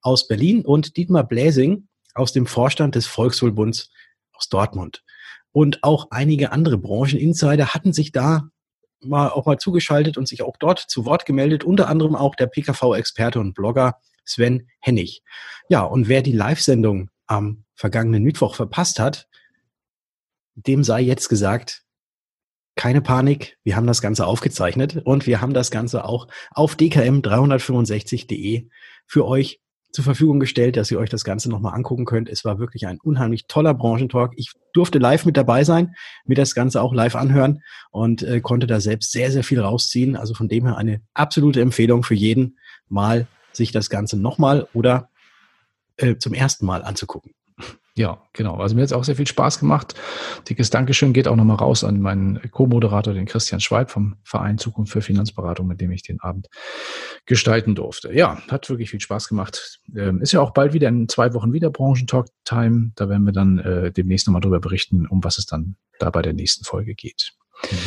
aus 0.01 0.27
Berlin 0.27 0.65
und 0.65 0.97
Dietmar 0.97 1.29
Bläsing 1.29 1.87
aus 2.15 2.33
dem 2.33 2.47
Vorstand 2.47 2.97
des 2.97 3.07
Volkswohlbunds 3.07 3.91
aus 4.33 4.49
Dortmund. 4.49 5.05
Und 5.53 5.85
auch 5.85 6.09
einige 6.11 6.51
andere 6.51 6.79
Brancheninsider 6.79 7.69
hatten 7.75 7.93
sich 7.93 8.11
da 8.11 8.49
mal 9.01 9.29
auch 9.29 9.47
mal 9.47 9.59
zugeschaltet 9.59 10.17
und 10.19 10.29
sich 10.29 10.43
auch 10.43 10.57
dort 10.59 10.79
zu 10.81 11.05
Wort 11.05 11.27
gemeldet, 11.27 11.65
unter 11.65 11.89
anderem 11.89 12.17
auch 12.17 12.35
der 12.35 12.47
PKV-Experte 12.47 13.41
und 13.41 13.55
Blogger 13.55 14.01
Sven 14.25 14.69
Hennig. 14.81 15.23
Ja, 15.69 15.83
und 15.83 16.09
wer 16.09 16.23
die 16.23 16.33
Live-Sendung 16.33 17.11
am 17.27 17.65
vergangenen 17.75 18.23
Mittwoch 18.23 18.55
verpasst 18.55 18.99
hat, 18.99 19.29
dem 20.55 20.83
sei 20.85 21.01
jetzt 21.01 21.29
gesagt, 21.29 21.85
keine 22.75 23.01
Panik, 23.01 23.59
wir 23.65 23.75
haben 23.75 23.87
das 23.87 24.01
Ganze 24.01 24.27
aufgezeichnet 24.27 25.03
und 25.05 25.27
wir 25.27 25.41
haben 25.41 25.53
das 25.53 25.71
Ganze 25.71 26.05
auch 26.05 26.29
auf 26.51 26.77
dkm365.de 26.77 28.69
für 29.07 29.27
euch 29.27 29.61
zur 29.91 30.05
Verfügung 30.05 30.39
gestellt, 30.39 30.77
dass 30.77 30.91
ihr 30.91 30.99
euch 30.99 31.09
das 31.11 31.25
Ganze 31.25 31.49
nochmal 31.49 31.75
angucken 31.75 32.05
könnt. 32.05 32.29
Es 32.29 32.45
war 32.45 32.59
wirklich 32.59 32.87
ein 32.87 32.99
unheimlich 33.01 33.47
toller 33.47 33.75
Branchentalk. 33.75 34.33
Ich 34.37 34.53
durfte 34.73 34.99
live 34.99 35.25
mit 35.25 35.37
dabei 35.37 35.65
sein, 35.65 35.95
mir 36.27 36.35
das 36.35 36.55
Ganze 36.55 36.83
auch 36.83 36.93
live 36.93 37.17
anhören 37.17 37.63
und 37.91 38.23
äh, 38.23 38.41
konnte 38.41 38.67
da 38.67 38.81
selbst 38.81 39.13
sehr, 39.13 39.31
sehr 39.31 39.45
viel 39.45 39.61
rausziehen. 39.61 40.17
Also 40.17 40.35
von 40.35 40.49
dem 40.49 40.67
her 40.67 40.77
eine 40.77 41.01
absolute 41.15 41.61
Empfehlung 41.61 42.03
für 42.03 42.15
jeden, 42.15 42.59
mal 42.89 43.27
sich 43.53 43.73
das 43.73 43.91
Ganze 43.91 44.19
nochmal 44.19 44.69
oder 44.75 45.09
äh, 45.97 46.17
zum 46.17 46.35
ersten 46.35 46.67
Mal 46.67 46.83
anzugucken. 46.83 47.33
Ja, 47.99 48.23
genau. 48.33 48.59
Also 48.59 48.77
mir 48.77 48.83
hat 48.83 48.91
es 48.91 48.93
auch 48.93 49.03
sehr 49.03 49.17
viel 49.17 49.27
Spaß 49.27 49.59
gemacht. 49.59 49.97
Dickes 50.49 50.71
Dankeschön 50.71 51.13
geht 51.13 51.27
auch 51.27 51.35
nochmal 51.35 51.57
raus 51.57 51.83
an 51.83 52.01
meinen 52.01 52.41
Co-Moderator, 52.53 53.13
den 53.13 53.27
Christian 53.27 53.59
Schweib 53.59 53.91
vom 53.91 54.15
Verein 54.23 54.57
Zukunft 54.57 54.93
für 54.93 55.03
Finanzberatung, 55.03 55.67
mit 55.67 55.81
dem 55.81 55.91
ich 55.91 56.05
den 56.05 56.21
Abend 56.21 56.47
gestalten 57.27 57.75
durfte. 57.75 58.13
Ja, 58.15 58.41
hat 58.47 58.71
wirklich 58.71 58.91
viel 58.91 59.01
Spaß 59.01 59.29
gemacht. 59.29 59.81
Ähm, 59.97 60.23
ist 60.23 60.31
ja 60.31 60.41
auch 60.41 60.53
bald 60.53 60.75
wieder 60.75 60.87
in 60.87 61.09
zwei 61.09 61.35
Wochen 61.35 61.53
wieder 61.53 61.71
Branchentalk-Time. 61.71 62.93
Da 62.95 63.09
werden 63.09 63.25
wir 63.25 63.33
dann 63.33 63.59
äh, 63.59 63.91
demnächst 63.91 64.29
nochmal 64.29 64.43
darüber 64.43 64.61
berichten, 64.61 65.09
um 65.09 65.25
was 65.25 65.37
es 65.39 65.47
dann 65.47 65.75
da 65.99 66.11
bei 66.11 66.23
der 66.23 66.35
nächsten 66.35 66.65
Folge 66.65 66.95
geht. 66.95 67.33
Mhm. 67.69 67.79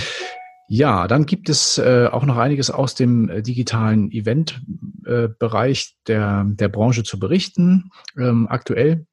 Ja, 0.67 1.08
dann 1.08 1.26
gibt 1.26 1.47
es 1.47 1.78
äh, 1.78 2.08
auch 2.12 2.26
noch 2.26 2.38
einiges 2.38 2.69
aus 2.69 2.95
dem 2.95 3.30
äh, 3.30 3.41
digitalen 3.41 4.12
Event-Bereich 4.12 5.84
äh, 5.84 6.04
der, 6.08 6.45
der 6.47 6.67
Branche 6.69 7.04
zu 7.04 7.17
berichten. 7.17 7.91
Ähm, 8.17 8.47
aktuell 8.50 9.06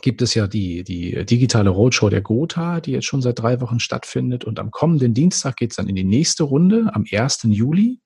gibt 0.00 0.22
es 0.22 0.34
ja 0.34 0.46
die, 0.46 0.84
die 0.84 1.24
digitale 1.26 1.70
Roadshow 1.70 2.08
der 2.08 2.22
Gotha, 2.22 2.80
die 2.80 2.92
jetzt 2.92 3.04
schon 3.04 3.20
seit 3.20 3.38
drei 3.38 3.60
Wochen 3.60 3.78
stattfindet. 3.78 4.44
Und 4.44 4.58
am 4.58 4.70
kommenden 4.70 5.12
Dienstag 5.12 5.56
geht 5.56 5.72
es 5.72 5.76
dann 5.76 5.88
in 5.88 5.96
die 5.96 6.04
nächste 6.04 6.44
Runde, 6.44 6.90
am 6.94 7.04
1. 7.10 7.40
Juli. 7.44 8.00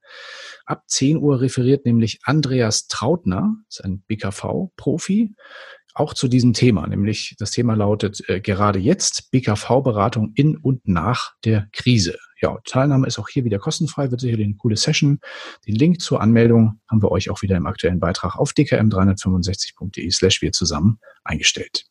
Ab 0.64 0.82
10 0.88 1.18
Uhr 1.18 1.40
referiert 1.40 1.86
nämlich 1.86 2.18
Andreas 2.24 2.88
Trautner, 2.88 3.54
ist 3.68 3.84
ein 3.84 4.02
BKV-Profi, 4.08 5.34
auch 5.94 6.12
zu 6.12 6.26
diesem 6.26 6.54
Thema. 6.54 6.86
Nämlich 6.88 7.36
das 7.38 7.52
Thema 7.52 7.74
lautet 7.74 8.28
äh, 8.28 8.40
gerade 8.40 8.80
jetzt 8.80 9.30
BKV-Beratung 9.30 10.32
in 10.34 10.56
und 10.56 10.88
nach 10.88 11.34
der 11.44 11.68
Krise. 11.72 12.18
Ja, 12.40 12.58
Teilnahme 12.64 13.06
ist 13.06 13.18
auch 13.18 13.28
hier 13.28 13.44
wieder 13.44 13.58
kostenfrei, 13.58 14.10
wird 14.10 14.20
sicherlich 14.20 14.46
eine 14.46 14.56
coole 14.56 14.76
Session. 14.76 15.20
Den 15.66 15.74
Link 15.74 16.00
zur 16.00 16.20
Anmeldung 16.20 16.80
haben 16.88 17.02
wir 17.02 17.10
euch 17.10 17.30
auch 17.30 17.42
wieder 17.42 17.56
im 17.56 17.66
aktuellen 17.66 18.00
Beitrag 18.00 18.36
auf 18.36 18.50
dkm365.de 18.52 20.10
slash 20.10 20.42
wir 20.42 20.52
zusammen 20.52 20.98
eingestellt. 21.24 21.86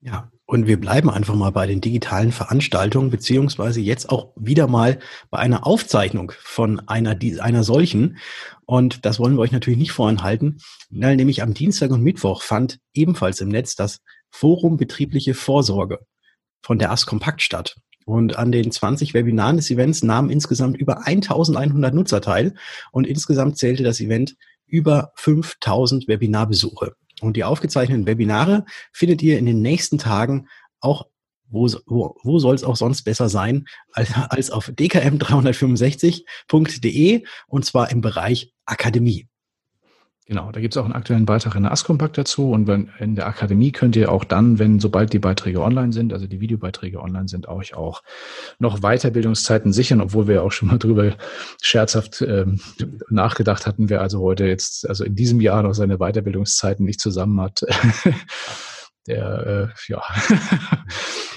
Ja, 0.00 0.30
und 0.44 0.66
wir 0.66 0.78
bleiben 0.78 1.08
einfach 1.08 1.34
mal 1.34 1.50
bei 1.50 1.66
den 1.66 1.80
digitalen 1.80 2.30
Veranstaltungen, 2.30 3.10
beziehungsweise 3.10 3.80
jetzt 3.80 4.10
auch 4.10 4.32
wieder 4.36 4.66
mal 4.66 4.98
bei 5.30 5.38
einer 5.38 5.66
Aufzeichnung 5.66 6.32
von 6.38 6.80
einer, 6.86 7.18
einer 7.40 7.64
solchen. 7.64 8.18
Und 8.66 9.06
das 9.06 9.18
wollen 9.18 9.36
wir 9.36 9.40
euch 9.40 9.52
natürlich 9.52 9.78
nicht 9.78 9.92
vorenthalten, 9.92 10.60
weil 10.90 11.16
nämlich 11.16 11.42
am 11.42 11.54
Dienstag 11.54 11.90
und 11.90 12.02
Mittwoch 12.02 12.42
fand 12.42 12.80
ebenfalls 12.92 13.40
im 13.40 13.48
Netz 13.48 13.76
das 13.76 14.00
Forum 14.30 14.76
Betriebliche 14.76 15.32
Vorsorge 15.32 16.00
von 16.62 16.78
der 16.78 16.90
AS 16.90 17.06
Kompakt 17.06 17.40
statt. 17.40 17.76
Und 18.04 18.36
an 18.36 18.52
den 18.52 18.70
20 18.70 19.14
Webinaren 19.14 19.56
des 19.56 19.70
Events 19.70 20.02
nahmen 20.02 20.28
insgesamt 20.30 20.76
über 20.76 21.06
1100 21.06 21.94
Nutzer 21.94 22.20
teil 22.20 22.54
und 22.92 23.06
insgesamt 23.06 23.56
zählte 23.56 23.82
das 23.82 24.00
Event 24.00 24.36
über 24.66 25.12
5000 25.16 26.06
Webinarbesuche. 26.08 26.94
Und 27.20 27.36
die 27.36 27.44
aufgezeichneten 27.44 28.06
Webinare 28.06 28.64
findet 28.92 29.22
ihr 29.22 29.38
in 29.38 29.46
den 29.46 29.62
nächsten 29.62 29.98
Tagen 29.98 30.48
auch 30.80 31.06
wo, 31.48 31.68
wo, 31.86 32.16
wo 32.22 32.38
soll 32.38 32.54
es 32.54 32.64
auch 32.64 32.76
sonst 32.76 33.02
besser 33.02 33.28
sein 33.28 33.66
als, 33.92 34.10
als 34.14 34.50
auf 34.50 34.68
dkm365.de 34.68 37.24
und 37.46 37.64
zwar 37.64 37.90
im 37.90 38.00
Bereich 38.00 38.52
Akademie. 38.64 39.28
Genau, 40.26 40.50
da 40.52 40.60
gibt 40.60 40.74
es 40.74 40.78
auch 40.78 40.86
einen 40.86 40.94
aktuellen 40.94 41.26
Beitrag 41.26 41.54
in 41.54 41.64
der 41.64 41.72
Askompakt 41.72 42.16
dazu. 42.16 42.50
Und 42.50 42.66
wenn, 42.66 42.90
in 42.98 43.14
der 43.14 43.26
Akademie 43.26 43.72
könnt 43.72 43.94
ihr 43.94 44.10
auch 44.10 44.24
dann, 44.24 44.58
wenn 44.58 44.80
sobald 44.80 45.12
die 45.12 45.18
Beiträge 45.18 45.60
online 45.60 45.92
sind, 45.92 46.14
also 46.14 46.26
die 46.26 46.40
Videobeiträge 46.40 46.98
online 46.98 47.28
sind, 47.28 47.46
euch 47.46 47.74
auch 47.74 48.02
noch 48.58 48.80
Weiterbildungszeiten 48.80 49.74
sichern, 49.74 50.00
obwohl 50.00 50.26
wir 50.26 50.42
auch 50.42 50.52
schon 50.52 50.68
mal 50.68 50.78
drüber 50.78 51.14
scherzhaft 51.60 52.22
ähm, 52.22 52.58
nachgedacht 53.10 53.66
hatten, 53.66 53.90
wer 53.90 54.00
also 54.00 54.20
heute 54.20 54.46
jetzt, 54.46 54.88
also 54.88 55.04
in 55.04 55.14
diesem 55.14 55.42
Jahr 55.42 55.62
noch 55.62 55.74
seine 55.74 55.98
Weiterbildungszeiten 55.98 56.86
nicht 56.86 57.02
zusammen 57.02 57.38
hat. 57.42 57.60
der, 59.06 59.72
äh, 59.76 59.92
ja. 59.92 60.02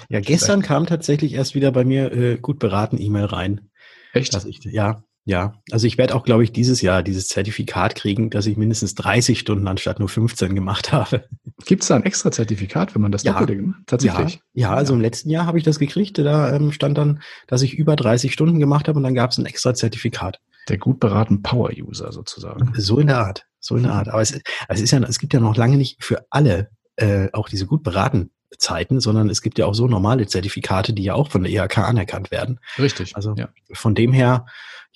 ja, 0.07 0.21
gestern 0.21 0.61
kam 0.61 0.85
tatsächlich 0.85 1.33
erst 1.33 1.55
wieder 1.55 1.73
bei 1.73 1.83
mir 1.83 2.13
äh, 2.13 2.37
gut 2.37 2.59
beraten 2.59 2.97
E-Mail 2.97 3.25
rein. 3.25 3.69
Echt? 4.13 4.33
Ich, 4.45 4.63
ja, 4.63 5.03
ja, 5.27 5.55
also 5.71 5.87
ich 5.87 5.97
werde 5.97 6.15
auch, 6.15 6.23
glaube 6.23 6.45
ich, 6.45 6.53
dieses 6.53 6.81
Jahr 6.81 7.03
dieses 7.03 7.27
Zertifikat 7.27 7.95
kriegen, 7.95 8.29
dass 8.29 8.45
ich 8.45 8.55
mindestens 8.55 8.95
30 8.95 9.37
Stunden 9.37 9.67
anstatt 9.67 9.99
nur 9.99 10.07
15 10.07 10.55
gemacht 10.55 10.93
habe. 10.93 11.25
Gibt 11.65 11.81
es 11.81 11.89
da 11.89 11.97
ein 11.97 12.05
extra 12.05 12.31
Zertifikat, 12.31 12.95
wenn 12.95 13.01
man 13.01 13.11
das 13.11 13.23
ja, 13.23 13.33
doppelte 13.33 13.57
gemacht 13.57 13.81
Tatsächlich? 13.87 14.35
Ja, 14.53 14.69
ja, 14.69 14.73
also 14.73 14.93
im 14.93 15.01
letzten 15.01 15.29
Jahr 15.29 15.45
habe 15.45 15.57
ich 15.57 15.65
das 15.65 15.79
gekriegt. 15.79 16.17
Da 16.17 16.55
ähm, 16.55 16.71
stand 16.71 16.97
dann, 16.97 17.21
dass 17.45 17.61
ich 17.61 17.73
über 17.73 17.97
30 17.97 18.31
Stunden 18.31 18.57
gemacht 18.57 18.87
habe 18.87 18.95
und 18.99 19.03
dann 19.03 19.15
gab 19.15 19.31
es 19.31 19.37
ein 19.37 19.45
extra 19.45 19.73
Zertifikat. 19.73 20.39
Der 20.69 20.77
gut 20.77 21.01
beraten 21.01 21.41
Power-User 21.41 22.13
sozusagen. 22.13 22.71
So 22.77 22.97
in 22.97 23.07
der 23.07 23.19
Art, 23.19 23.43
so 23.59 23.75
in 23.75 23.83
der 23.83 23.95
Art. 23.95 24.07
Aber 24.07 24.21
es, 24.21 24.39
es 24.69 24.81
ist 24.81 24.91
ja, 24.91 24.99
es 25.03 25.19
gibt 25.19 25.33
ja 25.33 25.41
noch 25.41 25.57
lange 25.57 25.75
nicht 25.75 26.01
für 26.01 26.25
alle 26.29 26.69
äh, 26.95 27.27
auch 27.33 27.49
diese 27.49 27.65
gut 27.65 27.83
beraten 27.83 28.31
Zeiten, 28.57 28.99
sondern 28.99 29.29
es 29.29 29.41
gibt 29.41 29.59
ja 29.59 29.65
auch 29.65 29.75
so 29.75 29.87
normale 29.87 30.27
Zertifikate, 30.27 30.93
die 30.93 31.03
ja 31.03 31.13
auch 31.15 31.29
von 31.29 31.43
der 31.43 31.51
IHK 31.51 31.79
anerkannt 31.79 32.31
werden. 32.31 32.59
Richtig. 32.79 33.15
Also 33.15 33.33
ja. 33.35 33.49
von 33.73 33.95
dem 33.95 34.13
her 34.13 34.45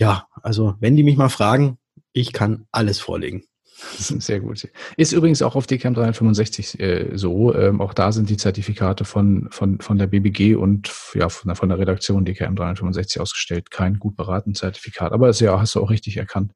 ja, 0.02 0.28
also 0.42 0.76
wenn 0.80 0.96
die 0.96 1.04
mich 1.04 1.16
mal 1.16 1.30
fragen, 1.30 1.78
ich 2.12 2.34
kann 2.34 2.66
alles 2.72 3.00
vorlegen. 3.00 3.44
Sehr 3.98 4.40
gut. 4.40 4.68
Ist 4.98 5.12
übrigens 5.12 5.42
auch 5.42 5.56
auf 5.56 5.66
DCAM 5.66 5.94
365 5.94 6.80
äh, 6.80 7.10
so. 7.14 7.54
Ähm, 7.56 7.82
auch 7.82 7.94
da 7.94 8.12
sind 8.12 8.30
die 8.30 8.38
Zertifikate 8.38 9.06
von, 9.06 9.48
von, 9.52 9.80
von 9.80 9.98
der 9.98 10.08
BBG 10.08 10.56
und 10.56 10.92
ja, 11.14 11.30
von, 11.30 11.50
der, 11.50 11.56
von 11.56 11.70
der 11.70 11.80
Redaktion 11.80 12.26
DKM 12.26 12.56
365 12.56 13.22
ausgestellt. 13.22 13.72
Kein 13.72 13.98
gut 13.98 14.16
beraten 14.16 14.54
Zertifikat. 14.54 15.14
Aber 15.14 15.28
das 15.28 15.40
ja, 15.40 15.60
hast 15.60 15.76
du 15.76 15.82
auch 15.82 15.90
richtig 15.90 16.18
erkannt. 16.18 16.54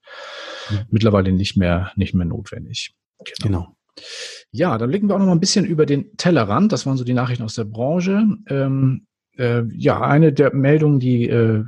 Mhm. 0.70 0.80
Mittlerweile 0.90 1.32
nicht 1.32 1.56
mehr, 1.56 1.92
nicht 1.96 2.14
mehr 2.14 2.26
notwendig. 2.26 2.96
Genau. 3.24 3.36
genau. 3.44 3.76
Ja, 4.52 4.78
dann 4.78 4.90
blicken 4.90 5.10
wir 5.10 5.16
auch 5.16 5.20
noch 5.20 5.26
mal 5.26 5.32
ein 5.32 5.40
bisschen 5.40 5.66
über 5.66 5.86
den 5.86 6.16
Tellerrand. 6.18 6.72
Das 6.72 6.86
waren 6.86 6.98
so 6.98 7.04
die 7.04 7.14
Nachrichten 7.14 7.44
aus 7.44 7.56
der 7.56 7.66
Branche. 7.66 8.26
Ähm, 8.48 9.08
äh, 9.38 9.64
ja, 9.74 10.02
eine 10.02 10.34
der 10.34 10.54
Meldungen, 10.54 11.00
die 11.00 11.28
äh, 11.30 11.64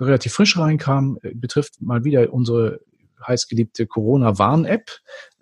relativ 0.00 0.32
frisch 0.32 0.56
reinkam, 0.56 1.18
äh, 1.22 1.34
betrifft 1.34 1.80
mal 1.80 2.04
wieder 2.04 2.32
unsere 2.32 2.80
heißgeliebte 3.26 3.86
Corona-Warn-App, 3.86 4.90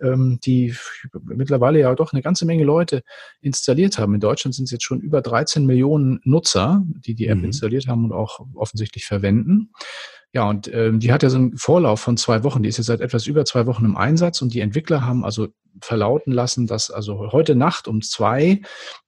ähm, 0.01 0.39
die 0.43 0.75
mittlerweile 1.23 1.79
ja 1.79 1.95
doch 1.95 2.13
eine 2.13 2.21
ganze 2.21 2.45
Menge 2.45 2.63
Leute 2.63 3.03
installiert 3.41 3.97
haben. 3.97 4.13
In 4.13 4.19
Deutschland 4.19 4.55
sind 4.55 4.65
es 4.65 4.71
jetzt 4.71 4.83
schon 4.83 4.99
über 4.99 5.21
13 5.21 5.65
Millionen 5.65 6.19
Nutzer, 6.23 6.83
die 7.05 7.15
die 7.15 7.27
App 7.27 7.39
mhm. 7.39 7.45
installiert 7.45 7.87
haben 7.87 8.05
und 8.05 8.13
auch 8.13 8.39
offensichtlich 8.55 9.05
verwenden. 9.05 9.71
Ja, 10.33 10.49
und 10.49 10.71
ähm, 10.73 10.99
die 10.99 11.11
hat 11.11 11.23
ja 11.23 11.29
so 11.29 11.37
einen 11.37 11.57
Vorlauf 11.57 12.01
von 12.01 12.17
zwei 12.17 12.43
Wochen. 12.43 12.61
Die 12.61 12.69
ist 12.69 12.77
jetzt 12.77 12.87
seit 12.87 13.01
etwas 13.01 13.27
über 13.27 13.45
zwei 13.45 13.65
Wochen 13.65 13.85
im 13.85 13.95
Einsatz 13.95 14.41
und 14.41 14.53
die 14.53 14.59
Entwickler 14.59 15.05
haben 15.05 15.23
also 15.23 15.47
verlauten 15.81 16.31
lassen, 16.31 16.67
dass 16.67 16.91
also 16.91 17.31
heute 17.31 17.55
Nacht 17.55 17.87
um 17.87 18.01
zwei 18.01 18.61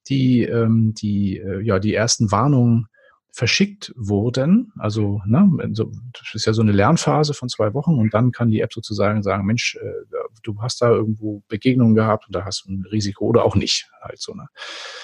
die, 0.08 0.44
ähm, 0.44 0.94
die, 0.98 1.38
äh, 1.38 1.62
ja, 1.62 1.80
die 1.80 1.94
ersten 1.94 2.32
Warnungen 2.32 2.88
verschickt 3.32 3.94
wurden. 3.96 4.74
Also, 4.78 5.22
ne, 5.26 5.50
das 5.70 6.34
ist 6.34 6.46
ja 6.46 6.54
so 6.54 6.62
eine 6.62 6.72
Lernphase 6.72 7.34
von 7.34 7.50
zwei 7.50 7.74
Wochen 7.74 7.96
und 7.96 8.14
dann 8.14 8.32
kann 8.32 8.50
die 8.50 8.62
App 8.62 8.74
sozusagen 8.74 9.24
sagen, 9.24 9.46
Mensch, 9.46 9.76
äh, 9.76 10.18
du 10.44 10.62
hast 10.62 10.82
da 10.82 10.90
irgendwo 10.90 11.44
Begegnungen 11.48 11.96
gehabt 11.96 12.28
und 12.28 12.36
da 12.36 12.46
hast 12.46 12.66
du 12.66 12.72
ein 12.72 12.86
Risiko 12.92 13.26
oder 13.26 13.46
auch 13.46 13.56
nicht. 13.56 13.90
Halt 14.02 14.22
so, 14.22 14.34
ne? 14.34 14.48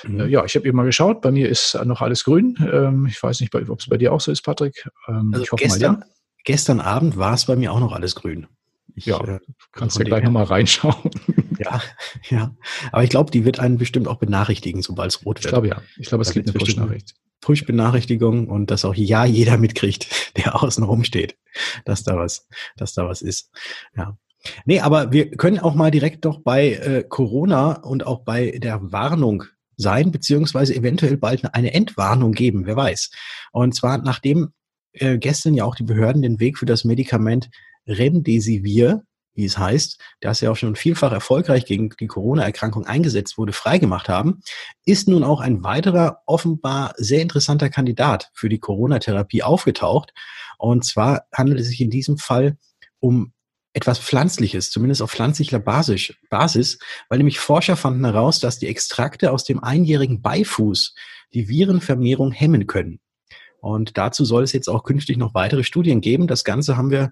Mhm. 0.04 0.20
Äh, 0.20 0.28
ja, 0.28 0.44
ich 0.46 0.56
habe 0.56 0.68
eben 0.68 0.78
mal 0.78 0.86
geschaut, 0.86 1.22
bei 1.22 1.32
mir 1.32 1.50
ist 1.50 1.80
noch 1.86 2.02
alles 2.02 2.24
grün. 2.24 2.58
Ähm, 2.60 3.08
ich 3.08 3.22
weiß 3.22 3.40
nicht, 3.42 3.54
ob 3.54 3.80
es 3.80 3.88
bei 3.88 3.98
dir 3.98 4.12
auch 4.12 4.22
so 4.22 4.32
ist, 4.32 4.42
Patrick. 4.42 4.88
Ähm, 5.08 5.32
also 5.32 5.44
ich 5.44 5.52
hoffe 5.52 5.64
gestern, 5.64 5.94
mal, 5.94 6.00
ja 6.02 6.16
gestern 6.46 6.80
Abend 6.80 7.18
war 7.18 7.34
es 7.34 7.46
bei 7.46 7.56
mir 7.58 7.74
auch 7.74 7.80
noch 7.80 7.92
alles 7.92 8.16
grün. 8.16 8.48
Ich, 8.96 9.08
ja, 9.08 9.20
äh, 9.22 9.40
kannst 9.74 9.98
du 9.98 10.02
ja 10.02 10.06
gleich 10.06 10.24
nochmal 10.24 10.46
reinschauen. 10.46 11.12
Ja, 11.58 11.82
ja. 12.30 12.54
Aber 12.92 13.06
ich 13.06 13.10
glaube, 13.10 13.32
die 13.32 13.46
wird 13.46 13.62
einen 13.62 13.78
bestimmt 13.78 14.10
auch 14.10 14.18
benachrichtigen, 14.18 14.82
sobald 14.82 15.12
es 15.12 15.26
rot 15.26 15.38
wird. 15.38 15.46
Ich 15.46 15.50
glaube 15.50 15.70
ja. 15.70 15.82
Ich 15.98 16.08
glaube, 16.08 16.24
es 16.24 16.34
gibt 16.34 16.50
eine 16.50 16.60
Push-Nachricht. 16.60 17.16
Push-Benachrichtigung 17.46 18.48
und 18.48 18.72
dass 18.72 18.86
auch 18.86 18.96
ja 18.96 19.24
jeder 19.24 19.58
mitkriegt, 19.58 20.34
der 20.38 20.62
außen 20.62 20.84
rum 20.84 21.04
steht, 21.04 21.38
dass 21.86 22.04
da 22.04 22.18
was, 22.18 22.48
dass 22.76 22.94
da 22.94 23.08
was 23.08 23.22
ist. 23.22 23.52
Ja. 23.96 24.18
Nee, 24.66 24.80
aber 24.80 25.12
wir 25.12 25.32
können 25.32 25.60
auch 25.60 25.74
mal 25.74 25.92
direkt 25.92 26.26
doch 26.26 26.42
bei 26.42 26.74
äh, 26.74 27.04
Corona 27.08 27.82
und 27.82 28.06
auch 28.06 28.24
bei 28.24 28.52
der 28.52 28.92
Warnung 28.92 29.44
sein, 29.78 30.12
beziehungsweise 30.12 30.76
eventuell 30.76 31.18
bald 31.18 31.54
eine 31.54 31.74
Entwarnung 31.74 32.32
geben, 32.32 32.66
wer 32.66 32.76
weiß. 32.76 33.12
Und 33.52 33.76
zwar 33.76 33.98
nachdem 34.00 34.50
äh, 34.94 35.18
gestern 35.18 35.54
ja 35.54 35.66
auch 35.66 35.76
die 35.76 35.84
Behörden 35.84 36.22
den 36.22 36.40
Weg 36.40 36.58
für 36.58 36.66
das 36.66 36.84
Medikament 36.84 37.50
Remdesivir, 37.88 39.04
wie 39.36 39.46
es 39.46 39.58
heißt, 39.58 40.00
das 40.22 40.42
ja 40.42 40.50
auch 40.50 40.56
schon 40.56 40.76
vielfach 40.76 41.12
erfolgreich 41.12 41.66
gegen 41.66 41.90
die 42.00 42.08
Corona-Erkrankung 42.08 42.86
eingesetzt 42.86 43.38
wurde, 43.38 43.54
freigemacht 43.54 44.10
haben, 44.10 44.42
ist 44.86 45.08
nun 45.08 45.24
auch 45.24 45.42
ein 45.42 45.64
weiterer 45.64 46.22
offenbar 46.26 46.94
sehr 46.98 47.22
interessanter 47.22 47.70
Kandidat 47.70 48.32
für 48.34 48.50
die 48.50 48.60
Corona-Therapie 48.60 49.44
aufgetaucht. 49.44 50.14
Und 50.58 50.86
zwar 50.86 51.26
handelt 51.34 51.60
es 51.60 51.68
sich 51.68 51.82
in 51.82 51.90
diesem 51.90 52.18
Fall 52.18 52.58
um 53.00 53.34
etwas 53.74 54.00
Pflanzliches, 54.00 54.72
zumindest 54.72 55.02
auf 55.02 55.12
pflanzlicher 55.12 55.60
Basis, 55.60 56.14
Basis, 56.30 56.80
weil 57.10 57.18
nämlich 57.18 57.40
Forscher 57.40 57.76
fanden 57.76 58.06
heraus, 58.06 58.40
dass 58.40 58.58
die 58.58 58.68
Extrakte 58.68 59.34
aus 59.34 59.44
dem 59.44 59.62
einjährigen 59.62 60.22
Beifuß 60.22 60.96
die 61.34 61.50
Virenvermehrung 61.50 62.32
hemmen 62.32 62.68
können. 62.68 63.02
Und 63.60 63.98
dazu 63.98 64.24
soll 64.24 64.44
es 64.44 64.54
jetzt 64.54 64.70
auch 64.70 64.84
künftig 64.84 65.18
noch 65.18 65.34
weitere 65.34 65.64
Studien 65.64 66.00
geben. 66.00 66.28
Das 66.28 66.44
Ganze 66.46 66.78
haben 66.78 66.92
wir 66.92 67.12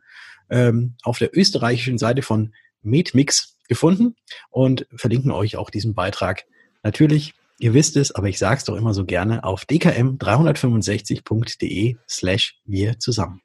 ähm, 0.49 0.95
auf 1.03 1.19
der 1.19 1.37
österreichischen 1.37 1.97
Seite 1.97 2.21
von 2.21 2.53
MedMix 2.81 3.57
gefunden 3.67 4.15
und 4.49 4.87
verlinken 4.95 5.31
euch 5.31 5.57
auch 5.57 5.69
diesen 5.69 5.93
Beitrag. 5.95 6.45
Natürlich, 6.83 7.33
ihr 7.59 7.73
wisst 7.73 7.97
es, 7.97 8.13
aber 8.13 8.29
ich 8.29 8.37
sage 8.37 8.57
es 8.57 8.65
doch 8.65 8.75
immer 8.75 8.93
so 8.93 9.05
gerne 9.05 9.43
auf 9.43 9.63
dkm365.de 9.63 11.95
slash 12.07 12.59
wir 12.65 12.99
zusammen. 12.99 13.41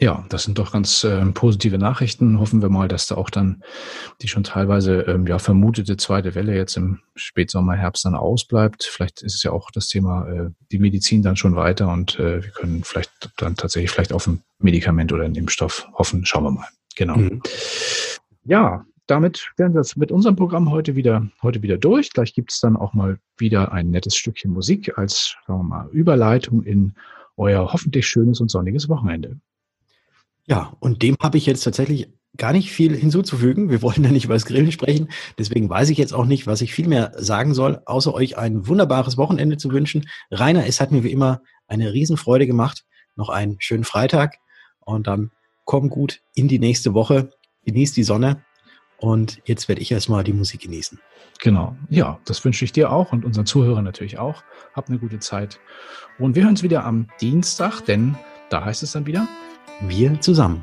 Ja, 0.00 0.24
das 0.28 0.44
sind 0.44 0.60
doch 0.60 0.70
ganz 0.70 1.02
äh, 1.02 1.24
positive 1.26 1.76
Nachrichten. 1.76 2.38
Hoffen 2.38 2.62
wir 2.62 2.68
mal, 2.68 2.86
dass 2.86 3.08
da 3.08 3.16
auch 3.16 3.30
dann 3.30 3.64
die 4.22 4.28
schon 4.28 4.44
teilweise 4.44 5.00
ähm, 5.02 5.26
ja 5.26 5.40
vermutete 5.40 5.96
zweite 5.96 6.36
Welle 6.36 6.54
jetzt 6.54 6.76
im 6.76 7.00
Spätsommer, 7.16 7.74
Herbst 7.74 8.04
dann 8.04 8.14
ausbleibt. 8.14 8.84
Vielleicht 8.84 9.22
ist 9.22 9.34
es 9.34 9.42
ja 9.42 9.50
auch 9.50 9.72
das 9.72 9.88
Thema 9.88 10.28
äh, 10.28 10.50
die 10.70 10.78
Medizin 10.78 11.22
dann 11.22 11.34
schon 11.34 11.56
weiter 11.56 11.92
und 11.92 12.16
äh, 12.20 12.44
wir 12.44 12.50
können 12.50 12.84
vielleicht 12.84 13.32
dann 13.38 13.56
tatsächlich 13.56 13.90
vielleicht 13.90 14.12
auf 14.12 14.28
ein 14.28 14.40
Medikament 14.60 15.12
oder 15.12 15.24
einen 15.24 15.34
Impfstoff 15.34 15.88
hoffen. 15.94 16.24
Schauen 16.24 16.44
wir 16.44 16.52
mal. 16.52 16.68
Genau. 16.94 17.16
Mhm. 17.16 17.42
Ja, 18.44 18.84
damit 19.08 19.50
werden 19.56 19.74
wir 19.74 19.82
mit 19.96 20.12
unserem 20.12 20.36
Programm 20.36 20.70
heute 20.70 20.94
wieder, 20.94 21.26
heute 21.42 21.62
wieder 21.62 21.76
durch. 21.76 22.12
Gleich 22.12 22.34
gibt 22.34 22.52
es 22.52 22.60
dann 22.60 22.76
auch 22.76 22.94
mal 22.94 23.18
wieder 23.36 23.72
ein 23.72 23.90
nettes 23.90 24.14
Stückchen 24.14 24.52
Musik 24.52 24.96
als, 24.96 25.34
sagen 25.48 25.58
wir 25.58 25.64
mal, 25.64 25.88
Überleitung 25.90 26.62
in 26.62 26.94
euer 27.36 27.72
hoffentlich 27.72 28.06
schönes 28.06 28.40
und 28.40 28.48
sonniges 28.48 28.88
Wochenende. 28.88 29.40
Ja, 30.48 30.72
und 30.80 31.02
dem 31.02 31.16
habe 31.22 31.36
ich 31.36 31.44
jetzt 31.44 31.62
tatsächlich 31.62 32.08
gar 32.36 32.52
nicht 32.52 32.72
viel 32.72 32.96
hinzuzufügen. 32.96 33.68
Wir 33.68 33.82
wollen 33.82 34.02
ja 34.02 34.10
nicht 34.10 34.24
über 34.24 34.34
das 34.34 34.46
Grillen 34.46 34.72
sprechen. 34.72 35.08
Deswegen 35.38 35.68
weiß 35.68 35.90
ich 35.90 35.98
jetzt 35.98 36.14
auch 36.14 36.24
nicht, 36.24 36.46
was 36.46 36.62
ich 36.62 36.72
viel 36.72 36.88
mehr 36.88 37.12
sagen 37.16 37.52
soll, 37.52 37.82
außer 37.84 38.14
euch 38.14 38.38
ein 38.38 38.66
wunderbares 38.66 39.18
Wochenende 39.18 39.58
zu 39.58 39.70
wünschen. 39.70 40.08
Rainer, 40.30 40.66
es 40.66 40.80
hat 40.80 40.90
mir 40.90 41.04
wie 41.04 41.12
immer 41.12 41.42
eine 41.66 41.92
Riesenfreude 41.92 42.46
gemacht. 42.46 42.84
Noch 43.14 43.28
einen 43.28 43.56
schönen 43.60 43.84
Freitag 43.84 44.36
und 44.80 45.06
dann 45.06 45.32
komm 45.64 45.90
gut 45.90 46.22
in 46.34 46.48
die 46.48 46.58
nächste 46.58 46.94
Woche. 46.94 47.30
Genieß 47.66 47.92
die 47.92 48.04
Sonne 48.04 48.42
und 48.98 49.42
jetzt 49.44 49.68
werde 49.68 49.82
ich 49.82 49.92
erstmal 49.92 50.24
die 50.24 50.32
Musik 50.32 50.62
genießen. 50.62 50.98
Genau. 51.40 51.76
Ja, 51.90 52.18
das 52.24 52.42
wünsche 52.44 52.64
ich 52.64 52.72
dir 52.72 52.90
auch 52.90 53.12
und 53.12 53.24
unseren 53.24 53.44
Zuhörern 53.44 53.84
natürlich 53.84 54.18
auch. 54.18 54.42
Habt 54.74 54.88
eine 54.88 54.98
gute 54.98 55.18
Zeit. 55.18 55.60
Und 56.18 56.36
wir 56.36 56.42
hören 56.44 56.52
uns 56.52 56.62
wieder 56.62 56.84
am 56.84 57.08
Dienstag, 57.20 57.82
denn 57.82 58.16
da 58.48 58.64
heißt 58.64 58.82
es 58.82 58.92
dann 58.92 59.04
wieder 59.04 59.28
wir 59.80 60.20
zusammen. 60.20 60.62